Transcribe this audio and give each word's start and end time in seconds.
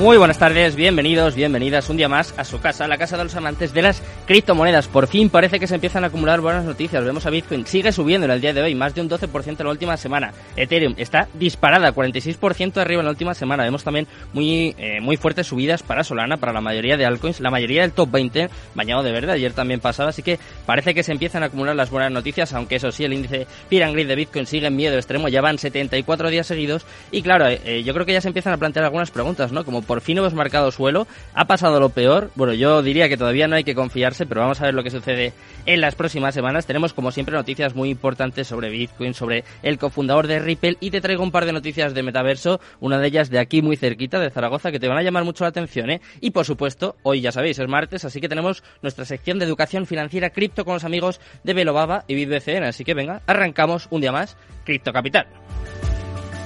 Muy 0.00 0.16
buenas 0.16 0.38
tardes, 0.38 0.76
bienvenidos, 0.76 1.34
bienvenidas 1.34 1.90
un 1.90 1.98
día 1.98 2.08
más 2.08 2.32
a 2.38 2.44
su 2.44 2.58
casa, 2.58 2.88
la 2.88 2.96
casa 2.96 3.18
de 3.18 3.24
los 3.24 3.36
amantes 3.36 3.74
de 3.74 3.82
las 3.82 4.02
criptomonedas. 4.24 4.88
Por 4.88 5.06
fin 5.06 5.28
parece 5.28 5.60
que 5.60 5.66
se 5.66 5.74
empiezan 5.74 6.04
a 6.04 6.06
acumular 6.06 6.40
buenas 6.40 6.64
noticias. 6.64 7.04
Vemos 7.04 7.26
a 7.26 7.30
Bitcoin, 7.30 7.66
sigue 7.66 7.92
subiendo 7.92 8.24
en 8.24 8.30
el 8.30 8.40
día 8.40 8.54
de 8.54 8.62
hoy, 8.62 8.74
más 8.74 8.94
de 8.94 9.02
un 9.02 9.10
12% 9.10 9.60
en 9.60 9.66
la 9.66 9.70
última 9.70 9.98
semana. 9.98 10.32
Ethereum 10.56 10.94
está 10.96 11.28
disparada, 11.34 11.94
46% 11.94 12.78
arriba 12.78 13.00
en 13.00 13.04
la 13.04 13.10
última 13.10 13.34
semana. 13.34 13.64
Vemos 13.64 13.84
también 13.84 14.06
muy, 14.32 14.74
eh, 14.78 15.02
muy 15.02 15.18
fuertes 15.18 15.48
subidas 15.48 15.82
para 15.82 16.02
Solana, 16.02 16.38
para 16.38 16.54
la 16.54 16.62
mayoría 16.62 16.96
de 16.96 17.04
altcoins, 17.04 17.40
la 17.40 17.50
mayoría 17.50 17.82
del 17.82 17.92
top 17.92 18.10
20, 18.10 18.48
bañado 18.74 19.02
de 19.02 19.12
verde, 19.12 19.32
ayer 19.32 19.52
también 19.52 19.80
pasaba, 19.80 20.08
así 20.08 20.22
que 20.22 20.38
parece 20.64 20.94
que 20.94 21.02
se 21.02 21.12
empiezan 21.12 21.42
a 21.42 21.46
acumular 21.46 21.76
las 21.76 21.90
buenas 21.90 22.10
noticias, 22.10 22.54
aunque 22.54 22.76
eso 22.76 22.90
sí, 22.90 23.04
el 23.04 23.12
índice 23.12 23.46
Pirangrid 23.68 24.08
de 24.08 24.16
Bitcoin 24.16 24.46
sigue 24.46 24.68
en 24.68 24.76
miedo 24.76 24.96
extremo, 24.96 25.28
ya 25.28 25.42
van 25.42 25.58
74 25.58 26.30
días 26.30 26.46
seguidos. 26.46 26.86
Y 27.10 27.20
claro, 27.20 27.46
eh, 27.48 27.60
eh, 27.66 27.82
yo 27.82 27.92
creo 27.92 28.06
que 28.06 28.14
ya 28.14 28.22
se 28.22 28.28
empiezan 28.28 28.54
a 28.54 28.56
plantear 28.56 28.86
algunas 28.86 29.10
preguntas, 29.10 29.52
¿no? 29.52 29.62
Como 29.62 29.82
por 29.90 30.02
fin 30.02 30.18
hemos 30.18 30.34
marcado 30.34 30.70
suelo, 30.70 31.08
ha 31.34 31.48
pasado 31.48 31.80
lo 31.80 31.88
peor. 31.88 32.30
Bueno, 32.36 32.54
yo 32.54 32.80
diría 32.80 33.08
que 33.08 33.16
todavía 33.16 33.48
no 33.48 33.56
hay 33.56 33.64
que 33.64 33.74
confiarse, 33.74 34.24
pero 34.24 34.40
vamos 34.40 34.60
a 34.60 34.66
ver 34.66 34.74
lo 34.74 34.84
que 34.84 34.90
sucede 34.90 35.32
en 35.66 35.80
las 35.80 35.96
próximas 35.96 36.32
semanas. 36.32 36.64
Tenemos, 36.64 36.92
como 36.92 37.10
siempre, 37.10 37.34
noticias 37.34 37.74
muy 37.74 37.90
importantes 37.90 38.46
sobre 38.46 38.70
Bitcoin, 38.70 39.14
sobre 39.14 39.42
el 39.64 39.78
cofundador 39.78 40.28
de 40.28 40.38
Ripple 40.38 40.76
y 40.78 40.92
te 40.92 41.00
traigo 41.00 41.24
un 41.24 41.32
par 41.32 41.44
de 41.44 41.52
noticias 41.52 41.92
de 41.92 42.04
metaverso, 42.04 42.60
una 42.78 43.00
de 43.00 43.08
ellas 43.08 43.30
de 43.30 43.40
aquí 43.40 43.62
muy 43.62 43.74
cerquita, 43.74 44.20
de 44.20 44.30
Zaragoza, 44.30 44.70
que 44.70 44.78
te 44.78 44.86
van 44.86 44.96
a 44.96 45.02
llamar 45.02 45.24
mucho 45.24 45.42
la 45.42 45.48
atención, 45.48 45.90
¿eh? 45.90 46.00
Y 46.20 46.30
por 46.30 46.44
supuesto, 46.44 46.94
hoy 47.02 47.20
ya 47.20 47.32
sabéis, 47.32 47.58
es 47.58 47.66
martes, 47.66 48.04
así 48.04 48.20
que 48.20 48.28
tenemos 48.28 48.62
nuestra 48.82 49.04
sección 49.04 49.40
de 49.40 49.46
educación 49.46 49.86
financiera 49.86 50.30
cripto 50.30 50.64
con 50.64 50.74
los 50.74 50.84
amigos 50.84 51.20
de 51.42 51.52
Belobaba 51.52 52.04
y 52.06 52.14
BitBCN. 52.14 52.62
Así 52.62 52.84
que 52.84 52.94
venga, 52.94 53.22
arrancamos 53.26 53.88
un 53.90 54.02
día 54.02 54.12
más, 54.12 54.36
Cripto 54.64 54.92
Capital. 54.92 55.26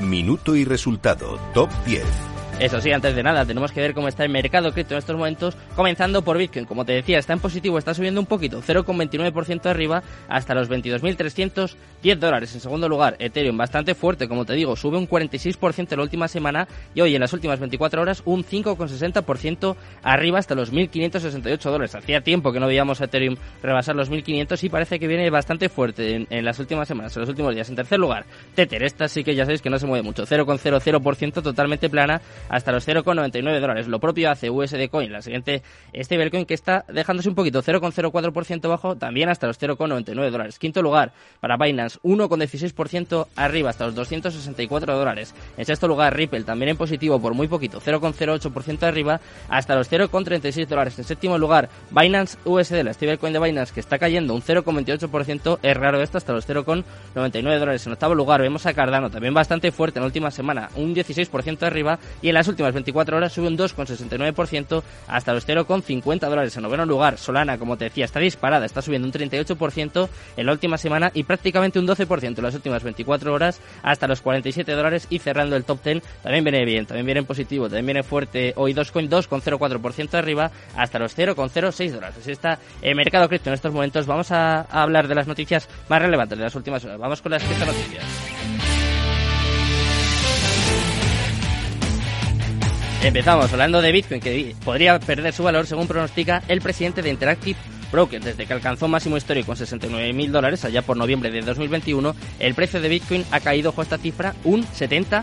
Minuto 0.01 0.57
y 0.57 0.65
resultado, 0.65 1.39
top 1.53 1.69
10. 1.85 2.34
Eso 2.61 2.81
sí, 2.81 2.93
antes 2.93 3.17
de 3.17 3.23
nada, 3.25 3.45
tenemos 3.45 3.73
que 3.73 3.81
ver 3.81 3.95
cómo 3.95 4.07
está 4.07 4.23
el 4.23 4.31
mercado 4.31 4.73
cripto 4.73 4.95
en 4.95 4.99
estos 4.99 5.17
momentos, 5.17 5.57
comenzando 5.75 6.23
por 6.23 6.39
Bitcoin. 6.39 6.67
Como 6.67 6.85
te 6.85 6.93
decía, 6.93 7.19
está 7.19 7.33
en 7.33 7.41
positivo, 7.41 7.79
está 7.79 7.95
subiendo 7.95 8.21
un 8.21 8.27
poquito, 8.27 8.63
0,29% 8.63 9.67
arriba 9.67 10.05
hasta 10.29 10.55
los 10.55 10.71
22.310 10.71 12.17
dólares. 12.17 12.55
En 12.55 12.61
segundo 12.61 12.89
lugar, 12.89 13.17
Ethereum, 13.19 13.57
bastante 13.57 13.97
fuerte, 13.97 14.29
como 14.29 14.45
te 14.45 14.53
digo, 14.53 14.77
sube 14.77 14.97
un 14.97 15.09
46% 15.09 15.93
en 15.93 15.99
la 15.99 16.03
última 16.05 16.29
semana 16.29 16.69
y 16.95 17.01
hoy 17.01 17.17
en 17.17 17.21
las 17.23 17.33
últimas 17.33 17.59
24 17.59 18.01
horas 18.01 18.23
un 18.25 18.45
5,60% 18.45 19.75
arriba 20.05 20.39
hasta 20.39 20.55
los 20.55 20.73
1.568 20.73 21.59
dólares. 21.59 21.97
Hacía 21.97 22.21
tiempo 22.21 22.53
que 22.53 22.61
no 22.61 22.69
veíamos 22.69 23.01
a 23.01 23.07
Ethereum 23.07 23.37
rebasar 23.63 23.97
los 23.97 24.13
1.500 24.13 24.63
y 24.63 24.69
parece 24.69 25.01
que 25.01 25.09
viene 25.09 25.29
bastante 25.29 25.69
fuerte 25.69 26.15
en, 26.15 26.27
en, 26.31 26.45
las 26.45 26.61
últimas 26.61 26.87
semanas, 26.87 27.17
en 27.17 27.21
los 27.21 27.29
últimos 27.29 27.53
días. 27.53 27.69
En 27.69 27.75
tercer 27.75 27.99
lugar, 27.99 28.27
Tether, 28.55 28.85
esta 28.85 29.09
sí 29.09 29.25
que 29.25 29.35
ya 29.35 29.45
sabéis 29.45 29.61
que 29.61 29.71
no 29.71 29.79
se 29.81 29.87
mueve 29.87 30.05
mucho, 30.05 30.25
0,00% 30.25 31.43
totalmente 31.43 31.91
plana 31.91 32.21
hasta 32.49 32.73
los 32.73 32.87
0,99 32.87 33.61
dólares. 33.61 33.89
Lo 33.89 34.01
propio 34.01 34.31
hace 34.31 34.51
USD 34.51 34.89
Coin, 34.91 35.13
la 35.13 35.23
siguiente 35.23 35.63
stablecoin 35.95 36.47
que 36.47 36.55
está 36.55 36.85
dejándose 36.89 37.29
un 37.29 37.35
poquito, 37.35 37.63
0,04% 37.63 38.69
bajo, 38.69 38.97
también 38.97 39.29
hasta 39.29 39.47
los 39.47 39.61
0,99 39.61 40.31
dólares. 40.31 40.59
Quinto 40.59 40.83
lugar 40.83 41.13
para 41.41 41.57
Binance, 41.57 41.99
1,16% 42.03 43.27
arriba 43.37 43.71
hasta 43.71 43.87
los 43.87 43.95
264 43.95 44.97
dólares. 44.97 45.35
En 45.57 45.65
sexto 45.65 45.89
lugar 45.89 46.15
Ripple, 46.17 46.45
también 46.45 46.71
en 46.71 46.77
positivo 46.77 47.21
por 47.21 47.35
muy 47.35 47.49
poquito, 47.49 47.81
0,08% 47.81 48.83
arriba 48.83 49.21
hasta 49.49 49.75
los 49.75 49.91
0,36 49.91 50.67
dólares. 50.67 50.99
En 50.99 51.05
séptimo 51.05 51.39
lugar 51.39 51.69
Binance 51.91 52.39
USD, 52.45 52.83
la 52.83 52.93
stablecoin 52.93 53.33
de 53.33 53.41
Binance 53.41 53.73
que 53.73 53.81
está 53.81 53.99
cayendo 53.99 54.35
un 54.35 54.43
0,28%, 54.43 55.59
es 55.63 55.77
raro 55.77 56.03
esto, 56.03 56.19
hasta 56.19 56.33
los 56.33 56.49
0,99 56.49 57.59
dólares. 57.59 57.87
En 57.87 57.93
octavo 57.93 58.15
lugar 58.15 58.41
vemos 58.41 58.67
a 58.67 58.75
Cardano, 58.75 59.11
también 59.11 59.35
bastante 59.35 59.73
fuerte 59.73 59.99
en 59.99 60.03
la 60.03 60.07
última 60.07 60.31
semana, 60.31 60.71
un 60.77 60.95
16% 60.95 61.63
arriba 61.63 61.99
y 62.23 62.34
las 62.35 62.49
últimas 62.49 62.73
24 62.73 63.17
horas 63.17 63.33
sube 63.33 63.49
un 63.49 63.57
2,69% 63.57 64.83
hasta 65.09 65.33
los 65.33 65.47
0,50 65.47 66.29
dólares. 66.29 66.57
En 66.57 66.63
noveno 66.63 66.87
lugar, 66.87 67.19
Solana, 67.19 67.59
como 67.59 67.77
te 67.77 67.85
decía, 67.85 68.05
está 68.05 68.21
disparada, 68.21 68.67
está 68.67 68.83
subiendo 68.83 69.07
un 69.07 69.13
38% 69.13 70.09
en 70.37 70.47
la 70.47 70.53
última 70.53 70.79
semana 70.79 71.11
y 71.15 71.25
prácticamente 71.25 71.79
un 71.79 71.87
12% 71.87 72.39
en 72.39 72.45
las 72.45 72.55
últimas 72.55 72.83
24 72.83 73.33
horas 73.33 73.61
hasta 73.83 74.07
los 74.07 74.21
47 74.21 74.73
dólares 74.73 75.07
y 75.11 75.19
cerrando 75.19 75.57
el 75.57 75.65
top 75.65 75.83
10 75.83 76.03
también 76.23 76.45
viene 76.45 76.65
bien, 76.65 76.87
también 76.87 77.07
viene 77.07 77.21
en 77.21 77.27
positivo, 77.27 77.65
también 77.65 77.87
viene 77.87 78.03
fuerte 78.03 78.53
hoy 78.57 78.75
2,04% 78.75 80.15
arriba 80.15 80.51
hasta 80.77 80.99
los 80.99 81.17
0,06 81.17 81.91
dólares. 81.91 82.17
Así 82.21 82.33
está 82.33 82.59
el 82.83 82.95
mercado 82.95 83.29
cripto 83.29 83.51
en 83.51 83.55
estos 83.55 83.73
momentos. 83.73 84.07
Vamos 84.07 84.31
a, 84.33 84.61
a 84.61 84.83
hablar 84.83 85.09
de 85.09 85.15
las 85.15 85.27
noticias 85.27 85.69
más 85.89 86.01
relevantes 86.01 86.39
de 86.39 86.45
las 86.45 86.55
últimas 86.55 86.85
horas. 86.85 86.99
Vamos 86.99 87.23
con 87.23 87.33
las 87.33 87.43
cripto 87.43 87.67
noticias. 87.67 88.44
Empezamos 93.05 93.53
hablando 93.53 93.83
de 93.83 93.93
Bitcoin, 93.93 94.19
que 94.19 94.57
podría 94.65 94.99
perder 94.99 95.35
su 95.35 95.43
valor 95.43 95.67
según 95.67 95.87
pronostica 95.87 96.43
el 96.49 96.63
presidente 96.63 97.03
de 97.03 97.11
Interactive 97.11 97.59
Broker. 97.95 98.21
Desde 98.21 98.45
que 98.45 98.53
alcanzó 98.53 98.89
máximo 98.89 99.17
histórico 99.17 99.53
en 99.53 99.59
69.000 99.59 100.31
dólares 100.31 100.65
allá 100.65 100.83
por 100.83 100.97
noviembre 100.97 101.31
de 101.31 101.43
2021, 101.43 102.15
el 102.41 102.55
precio 102.55 102.81
de 102.81 102.89
Bitcoin 102.89 103.25
ha 103.31 103.39
caído 103.39 103.71
bajo 103.71 103.83
esta 103.83 103.99
cifra 103.99 104.35
un 104.43 104.65
70%. 104.65 105.23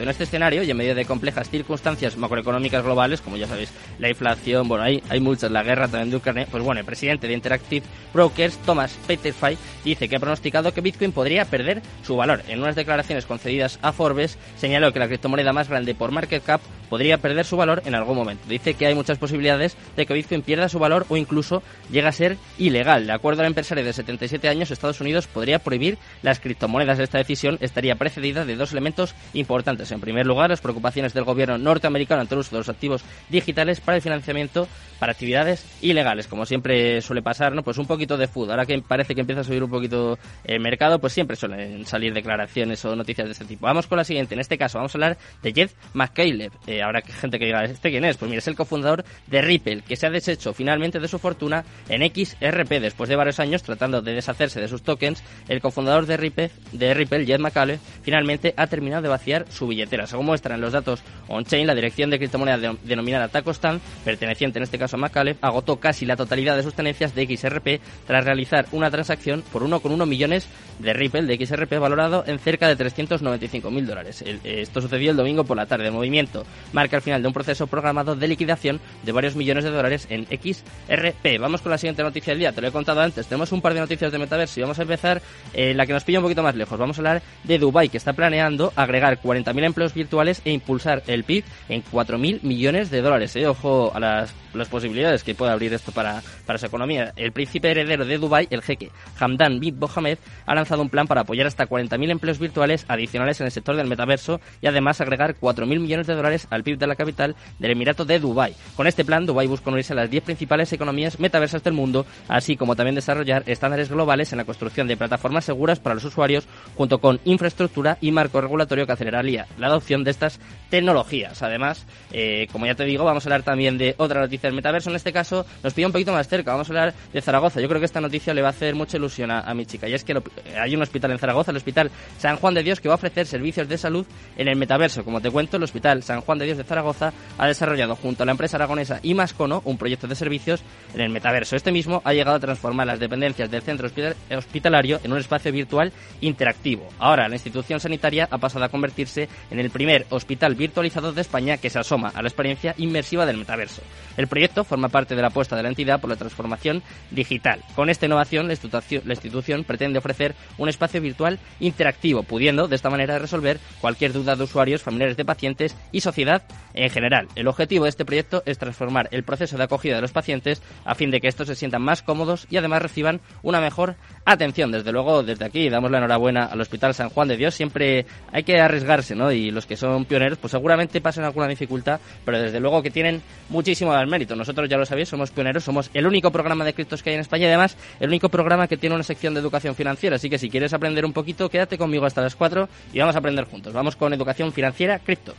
En 0.00 0.08
este 0.10 0.24
escenario 0.24 0.62
y 0.62 0.70
en 0.70 0.76
medio 0.76 0.94
de 0.94 1.06
complejas 1.06 1.48
circunstancias 1.48 2.18
macroeconómicas 2.18 2.84
globales, 2.84 3.22
como 3.22 3.38
ya 3.38 3.46
sabéis, 3.46 3.72
la 3.98 4.10
inflación, 4.10 4.68
bueno, 4.68 4.84
hay, 4.84 5.02
hay 5.08 5.20
muchas, 5.20 5.50
la 5.50 5.62
guerra 5.62 5.88
también 5.88 6.10
de 6.10 6.16
Ucrania, 6.16 6.46
pues 6.50 6.62
bueno, 6.62 6.80
el 6.80 6.84
presidente 6.84 7.26
de 7.26 7.32
Interactive 7.32 7.86
Brokers, 8.12 8.58
Thomas 8.58 8.92
Peterfy, 9.06 9.56
dice 9.82 10.10
que 10.10 10.16
ha 10.16 10.20
pronosticado 10.20 10.74
que 10.74 10.82
Bitcoin 10.82 11.12
podría 11.12 11.46
perder 11.46 11.80
su 12.04 12.16
valor. 12.16 12.42
En 12.48 12.60
unas 12.60 12.76
declaraciones 12.76 13.24
concedidas 13.24 13.78
a 13.80 13.92
Forbes, 13.92 14.36
señaló 14.58 14.92
que 14.92 14.98
la 14.98 15.08
criptomoneda 15.08 15.54
más 15.54 15.70
grande 15.70 15.94
por 15.94 16.12
market 16.12 16.44
cap 16.44 16.60
podría 16.90 17.18
perder 17.18 17.46
su 17.46 17.56
valor 17.56 17.82
en 17.86 17.94
algún 17.94 18.16
momento. 18.16 18.44
Dice 18.48 18.74
que 18.74 18.86
hay 18.86 18.94
muchas 18.94 19.18
posibilidades 19.18 19.76
de 19.96 20.06
que 20.06 20.14
Bitcoin 20.14 20.42
pierda 20.42 20.68
su 20.68 20.78
valor 20.78 21.06
o 21.08 21.16
incluso 21.16 21.62
llega 21.90 22.08
a 22.08 22.12
ser 22.12 22.36
ilegal. 22.58 23.06
De 23.06 23.12
acuerdo 23.12 23.42
al 23.42 23.48
empresario 23.48 23.84
de 23.84 23.92
77 23.92 24.48
años, 24.48 24.70
Estados 24.70 25.00
Unidos 25.00 25.26
podría 25.26 25.58
prohibir 25.58 25.98
las 26.22 26.40
criptomonedas. 26.40 26.98
Esta 26.98 27.18
decisión 27.18 27.58
estaría 27.60 27.96
precedida 27.96 28.44
de 28.44 28.56
dos 28.56 28.72
elementos 28.72 29.14
importantes. 29.34 29.90
En 29.92 30.00
primer 30.00 30.26
lugar, 30.26 30.50
las 30.50 30.60
preocupaciones 30.60 31.14
del 31.14 31.24
gobierno 31.24 31.58
norteamericano 31.58 32.20
ante 32.20 32.34
el 32.34 32.40
uso 32.40 32.50
de 32.52 32.58
los 32.58 32.68
activos 32.68 33.04
digitales 33.28 33.80
para 33.80 33.96
el 33.96 34.02
financiamiento 34.02 34.68
para 34.98 35.12
actividades 35.12 35.64
ilegales. 35.82 36.26
Como 36.26 36.46
siempre 36.46 37.00
suele 37.02 37.22
pasar, 37.22 37.54
¿no? 37.54 37.62
Pues 37.62 37.78
un 37.78 37.86
poquito 37.86 38.16
de 38.16 38.28
food. 38.28 38.50
Ahora 38.50 38.66
que 38.66 38.80
parece 38.80 39.14
que 39.14 39.20
empieza 39.20 39.40
a 39.42 39.44
subir 39.44 39.62
un 39.62 39.70
poquito 39.70 40.18
el 40.44 40.60
mercado, 40.60 40.98
pues 40.98 41.12
siempre 41.12 41.36
suelen 41.36 41.84
salir 41.86 42.14
declaraciones 42.14 42.84
o 42.84 42.96
noticias 42.96 43.26
de 43.26 43.32
este 43.32 43.44
tipo. 43.44 43.66
Vamos 43.66 43.86
con 43.86 43.98
la 43.98 44.04
siguiente. 44.04 44.34
En 44.34 44.40
este 44.40 44.58
caso 44.58 44.78
vamos 44.78 44.94
a 44.94 44.98
hablar 44.98 45.18
de 45.42 45.52
Jeff 45.52 45.72
McCaleb. 45.94 46.52
Eh, 46.66 46.82
habrá 46.82 47.02
gente 47.02 47.38
que 47.38 47.46
diga, 47.46 47.64
¿este 47.64 47.90
quién 47.90 48.04
es? 48.04 48.16
Pues 48.16 48.28
mira, 48.28 48.38
es 48.38 48.48
el 48.48 48.56
cofundador 48.56 49.04
de 49.26 49.42
Ripple, 49.42 49.82
que 49.82 49.96
se 49.96 50.06
ha 50.06 50.10
deshecho 50.10 50.52
finalmente 50.52 50.98
de 50.98 51.08
su 51.08 51.18
fortuna 51.18 51.64
en 51.88 52.02
XRP. 52.02 52.80
Después 52.80 53.08
de 53.08 53.16
varios 53.16 53.40
años 53.40 53.62
tratando 53.62 54.02
de 54.02 54.14
deshacerse 54.14 54.60
de 54.60 54.68
sus 54.68 54.82
tokens, 54.82 55.22
el 55.48 55.60
cofundador 55.60 56.06
de 56.06 56.16
Ripple, 56.16 57.26
Jeff 57.26 57.40
McCaleb, 57.40 57.78
finalmente 58.02 58.54
ha 58.56 58.66
terminado 58.66 59.02
de 59.02 59.08
vaciar 59.08 59.46
su 59.50 59.66
billetera. 59.66 60.06
Según 60.06 60.26
muestran 60.26 60.60
los 60.60 60.72
datos 60.72 61.02
on-chain, 61.28 61.66
la 61.66 61.74
dirección 61.74 62.10
de 62.10 62.18
criptomoneda 62.18 62.58
de, 62.58 62.76
denominada 62.84 63.28
Tacostan, 63.28 63.80
perteneciente 64.04 64.58
en 64.58 64.64
este 64.64 64.78
caso 64.78 64.96
a 64.96 65.00
McCaleb, 65.00 65.36
agotó 65.40 65.80
casi 65.80 66.06
la 66.06 66.16
totalidad 66.16 66.56
de 66.56 66.62
sus 66.62 66.74
tenencias 66.74 67.14
de 67.14 67.26
XRP 67.26 67.80
tras 68.06 68.24
realizar 68.24 68.66
una 68.72 68.90
transacción 68.90 69.42
por 69.52 69.62
1,1 69.62 70.06
millones 70.06 70.48
de 70.78 70.92
Ripple 70.92 71.22
de 71.22 71.46
XRP 71.46 71.78
valorado 71.78 72.24
en 72.26 72.38
cerca 72.38 72.68
de 72.68 72.76
395 72.76 73.70
mil 73.70 73.86
dólares. 73.86 74.24
Esto 74.44 74.80
sucedió 74.80 75.10
el 75.10 75.16
domingo 75.16 75.44
por 75.44 75.56
la 75.56 75.66
tarde. 75.66 75.86
El 75.86 75.92
movimiento 75.92 76.44
marca 76.72 76.96
el 76.96 77.02
final 77.02 77.22
de 77.22 77.28
un 77.28 77.34
proceso 77.34 77.66
programado 77.66 78.16
de 78.16 78.28
liquidación 78.28 78.80
de 79.02 79.12
varios 79.12 79.36
millones 79.36 79.64
de 79.64 79.70
dólares 79.70 80.06
en 80.10 80.26
XRP. 80.26 81.38
Vamos 81.40 81.60
con 81.66 81.72
la 81.72 81.78
siguiente 81.78 82.04
noticia 82.04 82.30
del 82.30 82.38
día. 82.38 82.52
Te 82.52 82.60
lo 82.60 82.68
he 82.68 82.70
contado 82.70 83.00
antes. 83.00 83.26
Tenemos 83.26 83.50
un 83.50 83.60
par 83.60 83.74
de 83.74 83.80
noticias 83.80 84.12
de 84.12 84.18
metaverso 84.20 84.60
y 84.60 84.62
vamos 84.62 84.78
a 84.78 84.82
empezar 84.82 85.20
eh, 85.52 85.74
la 85.74 85.84
que 85.84 85.92
nos 85.92 86.04
pilla 86.04 86.20
un 86.20 86.22
poquito 86.22 86.44
más 86.44 86.54
lejos. 86.54 86.78
Vamos 86.78 86.96
a 86.96 87.00
hablar 87.00 87.22
de 87.42 87.58
Dubai 87.58 87.88
que 87.88 87.96
está 87.96 88.12
planeando 88.12 88.72
agregar 88.76 89.20
40.000 89.20 89.64
empleos 89.64 89.92
virtuales 89.92 90.42
e 90.44 90.52
impulsar 90.52 91.02
el 91.08 91.24
PIB 91.24 91.42
en 91.68 91.82
4.000 91.82 92.42
millones 92.42 92.92
de 92.92 93.02
dólares. 93.02 93.34
Eh. 93.34 93.48
Ojo 93.48 93.90
a 93.92 93.98
las, 93.98 94.32
posibilidades 94.70 95.22
que 95.22 95.34
puede 95.34 95.52
abrir 95.52 95.74
esto 95.74 95.92
para, 95.92 96.22
para 96.46 96.58
su 96.58 96.64
economía. 96.64 97.12
El 97.16 97.32
príncipe 97.32 97.70
heredero 97.72 98.06
de 98.06 98.16
Dubai, 98.16 98.46
el 98.48 98.62
jeque 98.62 98.90
Hamdan 99.18 99.60
bin 99.60 99.78
Mohamed, 99.78 100.16
ha 100.46 100.54
lanzado 100.54 100.80
un 100.80 100.88
plan 100.88 101.06
para 101.06 101.22
apoyar 101.22 101.46
hasta 101.46 101.68
40.000 101.68 102.10
empleos 102.10 102.38
virtuales 102.38 102.86
adicionales 102.88 103.38
en 103.40 103.46
el 103.46 103.52
sector 103.52 103.76
del 103.76 103.86
metaverso 103.86 104.40
y 104.62 104.66
además 104.66 105.02
agregar 105.02 105.36
4.000 105.38 105.66
millones 105.78 106.06
de 106.06 106.14
dólares 106.14 106.46
al 106.48 106.62
PIB 106.62 106.78
de 106.78 106.86
la 106.86 106.94
capital 106.94 107.36
del 107.58 107.72
Emirato 107.72 108.06
de 108.06 108.18
Dubai. 108.18 108.54
Con 108.76 108.86
este 108.86 109.04
plan, 109.04 109.26
Dubai 109.26 109.46
busca 109.46 109.68
unirse 109.68 109.92
a 109.92 109.96
las 109.96 110.10
10 110.10 110.24
principales 110.24 110.72
economías 110.72 111.18
metaversas 111.18 111.55
del 111.62 111.72
mundo, 111.72 112.06
así 112.28 112.56
como 112.56 112.76
también 112.76 112.94
desarrollar 112.94 113.42
estándares 113.46 113.88
globales 113.90 114.32
en 114.32 114.38
la 114.38 114.44
construcción 114.44 114.86
de 114.88 114.96
plataformas 114.96 115.44
seguras 115.44 115.80
para 115.80 115.94
los 115.94 116.04
usuarios, 116.04 116.46
junto 116.76 116.98
con 116.98 117.20
infraestructura 117.24 117.98
y 118.00 118.12
marco 118.12 118.40
regulatorio 118.40 118.86
que 118.86 118.92
aceleraría 118.92 119.46
la 119.58 119.68
adopción 119.68 120.04
de 120.04 120.10
estas 120.10 120.40
tecnologías. 120.70 121.42
Además, 121.42 121.86
eh, 122.12 122.46
como 122.52 122.66
ya 122.66 122.74
te 122.74 122.84
digo, 122.84 123.04
vamos 123.04 123.24
a 123.24 123.28
hablar 123.28 123.42
también 123.42 123.78
de 123.78 123.94
otra 123.98 124.20
noticia 124.20 124.48
del 124.48 124.56
metaverso. 124.56 124.90
En 124.90 124.96
este 124.96 125.12
caso, 125.12 125.46
nos 125.62 125.74
pide 125.74 125.86
un 125.86 125.92
poquito 125.92 126.12
más 126.12 126.28
cerca. 126.28 126.52
Vamos 126.52 126.68
a 126.68 126.72
hablar 126.72 126.94
de 127.12 127.20
Zaragoza. 127.20 127.60
Yo 127.60 127.68
creo 127.68 127.80
que 127.80 127.86
esta 127.86 128.00
noticia 128.00 128.34
le 128.34 128.42
va 128.42 128.48
a 128.48 128.50
hacer 128.50 128.74
mucha 128.74 128.96
ilusión 128.96 129.30
a, 129.30 129.54
mi 129.54 129.66
chica. 129.66 129.88
Y 129.88 129.94
es 129.94 130.04
que 130.04 130.20
hay 130.58 130.74
un 130.74 130.82
hospital 130.82 131.12
en 131.12 131.18
Zaragoza, 131.18 131.50
el 131.50 131.56
Hospital 131.56 131.90
San 132.18 132.36
Juan 132.36 132.54
de 132.54 132.62
Dios, 132.62 132.80
que 132.80 132.88
va 132.88 132.94
a 132.94 132.96
ofrecer 132.96 133.26
servicios 133.26 133.68
de 133.68 133.78
salud 133.78 134.06
en 134.36 134.48
el 134.48 134.56
metaverso. 134.56 135.04
Como 135.04 135.20
te 135.20 135.30
cuento, 135.30 135.56
el 135.56 135.62
Hospital 135.62 136.02
San 136.02 136.20
Juan 136.20 136.38
de 136.38 136.46
Dios 136.46 136.58
de 136.58 136.64
Zaragoza 136.64 137.12
ha 137.38 137.46
desarrollado 137.46 137.96
junto 137.96 138.22
a 138.22 138.26
la 138.26 138.32
empresa 138.32 138.56
aragonesa 138.56 139.00
Imascono 139.02 139.62
un 139.64 139.78
proyecto 139.78 140.06
de 140.06 140.14
servicios 140.14 140.62
en 140.94 141.00
el 141.00 141.10
metaverso. 141.10 141.45
Este 141.52 141.72
mismo 141.72 142.02
ha 142.04 142.12
llegado 142.12 142.36
a 142.36 142.40
transformar 142.40 142.86
las 142.86 142.98
dependencias 142.98 143.50
del 143.50 143.62
centro 143.62 143.88
hospitalario 144.36 145.00
en 145.04 145.12
un 145.12 145.18
espacio 145.18 145.52
virtual 145.52 145.92
interactivo. 146.20 146.88
Ahora, 146.98 147.28
la 147.28 147.34
institución 147.34 147.80
sanitaria 147.80 148.28
ha 148.30 148.38
pasado 148.38 148.64
a 148.64 148.68
convertirse 148.68 149.28
en 149.50 149.58
el 149.58 149.70
primer 149.70 150.06
hospital 150.10 150.54
virtualizado 150.54 151.12
de 151.12 151.20
España 151.20 151.56
que 151.56 151.70
se 151.70 151.78
asoma 151.78 152.12
a 152.14 152.22
la 152.22 152.28
experiencia 152.28 152.74
inmersiva 152.78 153.26
del 153.26 153.36
metaverso. 153.36 153.82
El 154.16 154.28
proyecto 154.28 154.64
forma 154.64 154.88
parte 154.88 155.14
de 155.14 155.22
la 155.22 155.28
apuesta 155.28 155.56
de 155.56 155.62
la 155.62 155.68
entidad 155.68 156.00
por 156.00 156.10
la 156.10 156.16
transformación 156.16 156.82
digital. 157.10 157.60
Con 157.74 157.90
esta 157.90 158.06
innovación, 158.06 158.48
la 158.48 158.54
institución, 158.54 159.64
pretende 159.64 159.98
ofrecer 159.98 160.34
un 160.58 160.68
espacio 160.68 161.00
virtual 161.00 161.38
interactivo, 161.60 162.22
pudiendo 162.22 162.68
de 162.68 162.76
esta 162.76 162.90
manera 162.90 163.18
resolver 163.18 163.58
cualquier 163.80 164.12
duda 164.12 164.36
de 164.36 164.44
usuarios, 164.44 164.82
familiares 164.82 165.16
de 165.16 165.24
pacientes 165.24 165.76
y 165.92 166.00
sociedad 166.00 166.42
en 166.74 166.90
general. 166.90 167.28
El 167.34 167.48
objetivo 167.48 167.84
de 167.84 167.90
este 167.90 168.04
proyecto 168.04 168.42
es 168.46 168.58
transformar 168.58 169.08
el 169.10 169.22
proceso 169.22 169.56
de 169.56 169.64
acogida 169.64 169.96
de 169.96 170.02
los 170.02 170.12
pacientes 170.12 170.62
a 170.84 170.94
fin 170.94 171.10
de 171.10 171.20
que 171.20 171.28
estos 171.36 171.48
se 171.48 171.54
sientan 171.54 171.82
más 171.82 172.02
cómodos 172.02 172.46
y 172.50 172.56
además 172.56 172.80
reciban 172.80 173.20
una 173.42 173.60
mejor 173.60 173.96
atención. 174.24 174.72
Desde 174.72 174.90
luego, 174.90 175.22
desde 175.22 175.44
aquí 175.44 175.68
damos 175.68 175.90
la 175.90 175.98
enhorabuena 175.98 176.46
al 176.46 176.60
Hospital 176.60 176.94
San 176.94 177.10
Juan 177.10 177.28
de 177.28 177.36
Dios. 177.36 177.54
Siempre 177.54 178.06
hay 178.32 178.42
que 178.42 178.58
arriesgarse, 178.58 179.14
¿no? 179.14 179.30
Y 179.30 179.50
los 179.50 179.66
que 179.66 179.76
son 179.76 180.06
pioneros, 180.06 180.38
pues 180.38 180.52
seguramente 180.52 181.00
pasen 181.02 181.24
alguna 181.24 181.46
dificultad, 181.46 182.00
pero 182.24 182.40
desde 182.40 182.58
luego 182.58 182.82
que 182.82 182.90
tienen 182.90 183.20
muchísimo 183.50 183.92
mérito. 184.06 184.34
Nosotros, 184.34 184.68
ya 184.68 184.78
lo 184.78 184.86
sabéis, 184.86 185.10
somos 185.10 185.30
pioneros, 185.30 185.62
somos 185.62 185.90
el 185.92 186.06
único 186.06 186.30
programa 186.30 186.64
de 186.64 186.72
criptos 186.72 187.02
que 187.02 187.10
hay 187.10 187.16
en 187.16 187.20
España 187.20 187.44
y 187.44 187.48
además 187.48 187.76
el 188.00 188.08
único 188.08 188.30
programa 188.30 188.66
que 188.66 188.78
tiene 188.78 188.94
una 188.94 189.04
sección 189.04 189.34
de 189.34 189.40
educación 189.40 189.74
financiera. 189.74 190.16
Así 190.16 190.30
que 190.30 190.38
si 190.38 190.48
quieres 190.48 190.72
aprender 190.72 191.04
un 191.04 191.12
poquito, 191.12 191.50
quédate 191.50 191.76
conmigo 191.76 192.06
hasta 192.06 192.22
las 192.22 192.34
4 192.34 192.68
y 192.94 192.98
vamos 192.98 193.14
a 193.14 193.18
aprender 193.18 193.44
juntos. 193.44 193.74
Vamos 193.74 193.94
con 193.94 194.14
educación 194.14 194.52
financiera 194.52 194.98
cripto. 195.00 195.34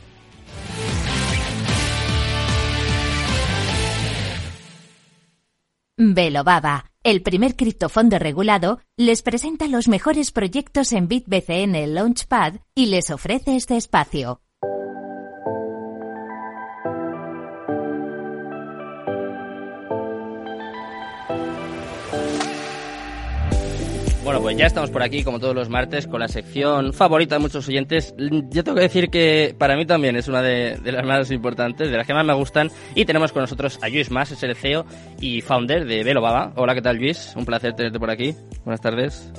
Baba, 6.44 6.92
el 7.02 7.22
primer 7.22 7.56
criptofondo 7.56 8.20
regulado, 8.20 8.78
les 8.96 9.22
presenta 9.22 9.66
los 9.66 9.88
mejores 9.88 10.30
proyectos 10.30 10.92
en 10.92 11.08
BitBCN 11.08 11.92
Launchpad 11.92 12.60
y 12.76 12.86
les 12.86 13.10
ofrece 13.10 13.56
este 13.56 13.76
espacio. 13.76 14.40
Bueno, 24.28 24.42
pues 24.42 24.58
ya 24.58 24.66
estamos 24.66 24.90
por 24.90 25.02
aquí, 25.02 25.24
como 25.24 25.40
todos 25.40 25.54
los 25.54 25.70
martes, 25.70 26.06
con 26.06 26.20
la 26.20 26.28
sección 26.28 26.92
favorita 26.92 27.36
de 27.36 27.38
muchos 27.38 27.66
oyentes. 27.66 28.14
Yo 28.18 28.62
tengo 28.62 28.74
que 28.74 28.82
decir 28.82 29.08
que 29.08 29.56
para 29.56 29.74
mí 29.74 29.86
también 29.86 30.16
es 30.16 30.28
una 30.28 30.42
de, 30.42 30.78
las 30.84 31.06
más 31.06 31.30
importantes, 31.30 31.90
de 31.90 31.96
las 31.96 32.06
que 32.06 32.12
más 32.12 32.26
me 32.26 32.34
gustan. 32.34 32.70
Y 32.94 33.06
tenemos 33.06 33.32
con 33.32 33.40
nosotros 33.40 33.78
a 33.80 33.88
Luis 33.88 34.10
Mas, 34.10 34.30
es 34.30 34.42
el 34.42 34.54
CEO 34.54 34.84
y 35.18 35.40
founder 35.40 35.86
de 35.86 36.04
Velo 36.04 36.20
Baba. 36.20 36.52
Hola, 36.56 36.74
¿qué 36.74 36.82
tal, 36.82 36.96
Luis? 36.96 37.32
Un 37.36 37.46
placer 37.46 37.72
tenerte 37.72 37.98
por 37.98 38.10
aquí. 38.10 38.34
Buenas 38.66 38.82
tardes. 38.82 39.32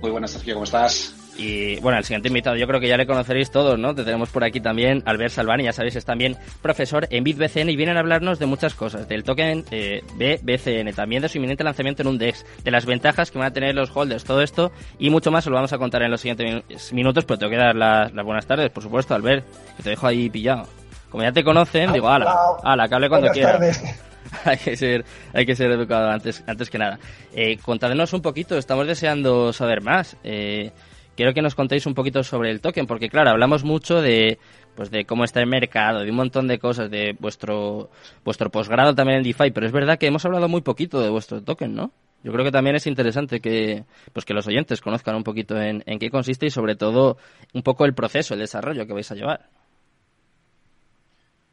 Muy 0.00 0.12
buenas, 0.12 0.30
Sergio, 0.30 0.54
¿cómo 0.54 0.62
estás? 0.62 1.12
Y 1.38 1.78
bueno, 1.80 1.98
el 1.98 2.04
siguiente 2.04 2.28
invitado 2.28 2.56
yo 2.56 2.66
creo 2.66 2.80
que 2.80 2.88
ya 2.88 2.96
le 2.96 3.06
conoceréis 3.06 3.50
todos, 3.50 3.78
¿no? 3.78 3.94
Te 3.94 4.04
tenemos 4.04 4.30
por 4.30 4.42
aquí 4.42 4.60
también 4.60 5.02
Albert 5.04 5.32
Salvani, 5.32 5.64
ya 5.64 5.72
sabéis, 5.72 5.96
es 5.96 6.04
también 6.04 6.36
profesor 6.62 7.06
en 7.10 7.24
BitBCN 7.24 7.68
y 7.68 7.76
vienen 7.76 7.96
a 7.96 8.00
hablarnos 8.00 8.38
de 8.38 8.46
muchas 8.46 8.74
cosas, 8.74 9.06
del 9.06 9.22
token 9.22 9.64
eh, 9.70 10.02
BBCN, 10.14 10.94
también 10.94 11.22
de 11.22 11.28
su 11.28 11.36
inminente 11.36 11.62
lanzamiento 11.62 12.02
en 12.02 12.08
un 12.08 12.18
DEX, 12.18 12.46
de 12.64 12.70
las 12.70 12.86
ventajas 12.86 13.30
que 13.30 13.38
van 13.38 13.48
a 13.48 13.52
tener 13.52 13.74
los 13.74 13.94
holders, 13.94 14.24
todo 14.24 14.40
esto 14.40 14.72
y 14.98 15.10
mucho 15.10 15.30
más 15.30 15.46
os 15.46 15.50
lo 15.50 15.56
vamos 15.56 15.72
a 15.72 15.78
contar 15.78 16.02
en 16.02 16.10
los 16.10 16.20
siguientes 16.20 16.92
minutos, 16.92 17.24
pero 17.24 17.38
tengo 17.38 17.50
que 17.50 17.58
dar 17.58 17.76
las, 17.76 18.12
buenas 18.12 18.46
tardes, 18.46 18.70
por 18.70 18.82
supuesto, 18.82 19.14
Albert, 19.14 19.44
que 19.76 19.82
te 19.82 19.90
dejo 19.90 20.06
ahí 20.06 20.30
pillado. 20.30 20.66
Como 21.10 21.22
ya 21.22 21.32
te 21.32 21.44
conocen, 21.44 21.92
digo, 21.92 22.08
ala, 22.08 22.34
ala, 22.62 22.88
que 22.88 22.94
hable 22.94 23.08
cuando 23.08 23.28
quieras. 23.28 23.82
hay 24.44 24.56
que 24.56 24.76
ser 24.76 25.04
hay 25.32 25.46
que 25.46 25.54
ser 25.54 25.70
educado 25.70 26.10
antes 26.10 26.42
antes 26.48 26.68
que 26.68 26.78
nada 26.78 26.98
eh, 27.32 27.58
contadnos 27.58 28.12
un 28.12 28.22
poquito 28.22 28.58
estamos 28.58 28.86
deseando 28.86 29.52
saber 29.52 29.82
más 29.82 30.16
eh, 30.24 30.72
quiero 31.16 31.34
que 31.34 31.42
nos 31.42 31.54
contéis 31.54 31.86
un 31.86 31.94
poquito 31.94 32.22
sobre 32.22 32.50
el 32.50 32.60
token, 32.60 32.86
porque 32.86 33.08
claro, 33.08 33.30
hablamos 33.30 33.64
mucho 33.64 34.00
de 34.00 34.38
pues 34.76 34.90
de 34.90 35.06
cómo 35.06 35.24
está 35.24 35.40
el 35.40 35.46
mercado, 35.46 36.00
de 36.00 36.10
un 36.10 36.16
montón 36.16 36.46
de 36.46 36.58
cosas, 36.58 36.90
de 36.90 37.16
vuestro 37.18 37.90
vuestro 38.24 38.50
posgrado 38.50 38.94
también 38.94 39.18
en 39.18 39.24
DeFi, 39.24 39.50
pero 39.50 39.66
es 39.66 39.72
verdad 39.72 39.98
que 39.98 40.06
hemos 40.06 40.24
hablado 40.24 40.48
muy 40.48 40.60
poquito 40.60 41.00
de 41.00 41.08
vuestro 41.08 41.42
token, 41.42 41.74
¿no? 41.74 41.92
Yo 42.22 42.32
creo 42.32 42.44
que 42.44 42.52
también 42.52 42.76
es 42.76 42.86
interesante 42.86 43.40
que 43.40 43.84
pues 44.12 44.24
que 44.24 44.34
los 44.34 44.46
oyentes 44.46 44.80
conozcan 44.80 45.16
un 45.16 45.24
poquito 45.24 45.60
en, 45.60 45.82
en 45.86 45.98
qué 45.98 46.10
consiste 46.10 46.46
y 46.46 46.50
sobre 46.50 46.76
todo 46.76 47.16
un 47.54 47.62
poco 47.62 47.84
el 47.84 47.94
proceso, 47.94 48.34
el 48.34 48.40
desarrollo 48.40 48.86
que 48.86 48.92
vais 48.92 49.10
a 49.10 49.14
llevar. 49.14 49.48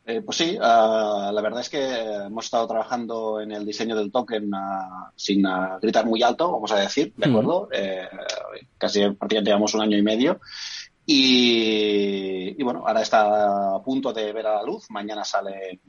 Eh, 0.06 0.22
pues 0.22 0.38
sí, 0.38 0.58
ah, 0.62 1.32
la 1.34 1.42
verdad 1.42 1.62
es 1.62 1.70
que 1.70 1.82
hemos 2.26 2.46
estado 2.46 2.68
trabajando 2.68 3.40
en 3.40 3.54
el 3.54 3.66
diseño 3.66 3.96
del 3.96 4.12
token 4.12 4.54
ah, 4.54 5.12
sin 5.16 5.46
ah, 5.46 5.80
gritar 5.82 6.06
muy 6.06 6.22
alto, 6.22 6.52
vamos 6.52 6.72
a 6.74 6.80
decir, 6.80 7.14
¿de 7.16 7.30
acuerdo? 7.30 7.70
Eh, 7.72 8.10
casi 8.78 9.00
prácticamente 9.12 9.50
llevamos 9.50 9.74
un 9.74 9.82
año 9.82 9.98
y 9.98 10.02
medio. 10.02 10.42
Y, 11.06 12.56
y, 12.58 12.64
bueno, 12.64 12.84
ahora 12.86 13.02
está 13.02 13.76
a 13.76 13.84
punto 13.84 14.14
de 14.14 14.32
ver 14.32 14.48
a 14.48 14.56
la 14.56 14.64
luz. 14.64 14.90
Mañana 14.90 15.26
sale 15.26 15.82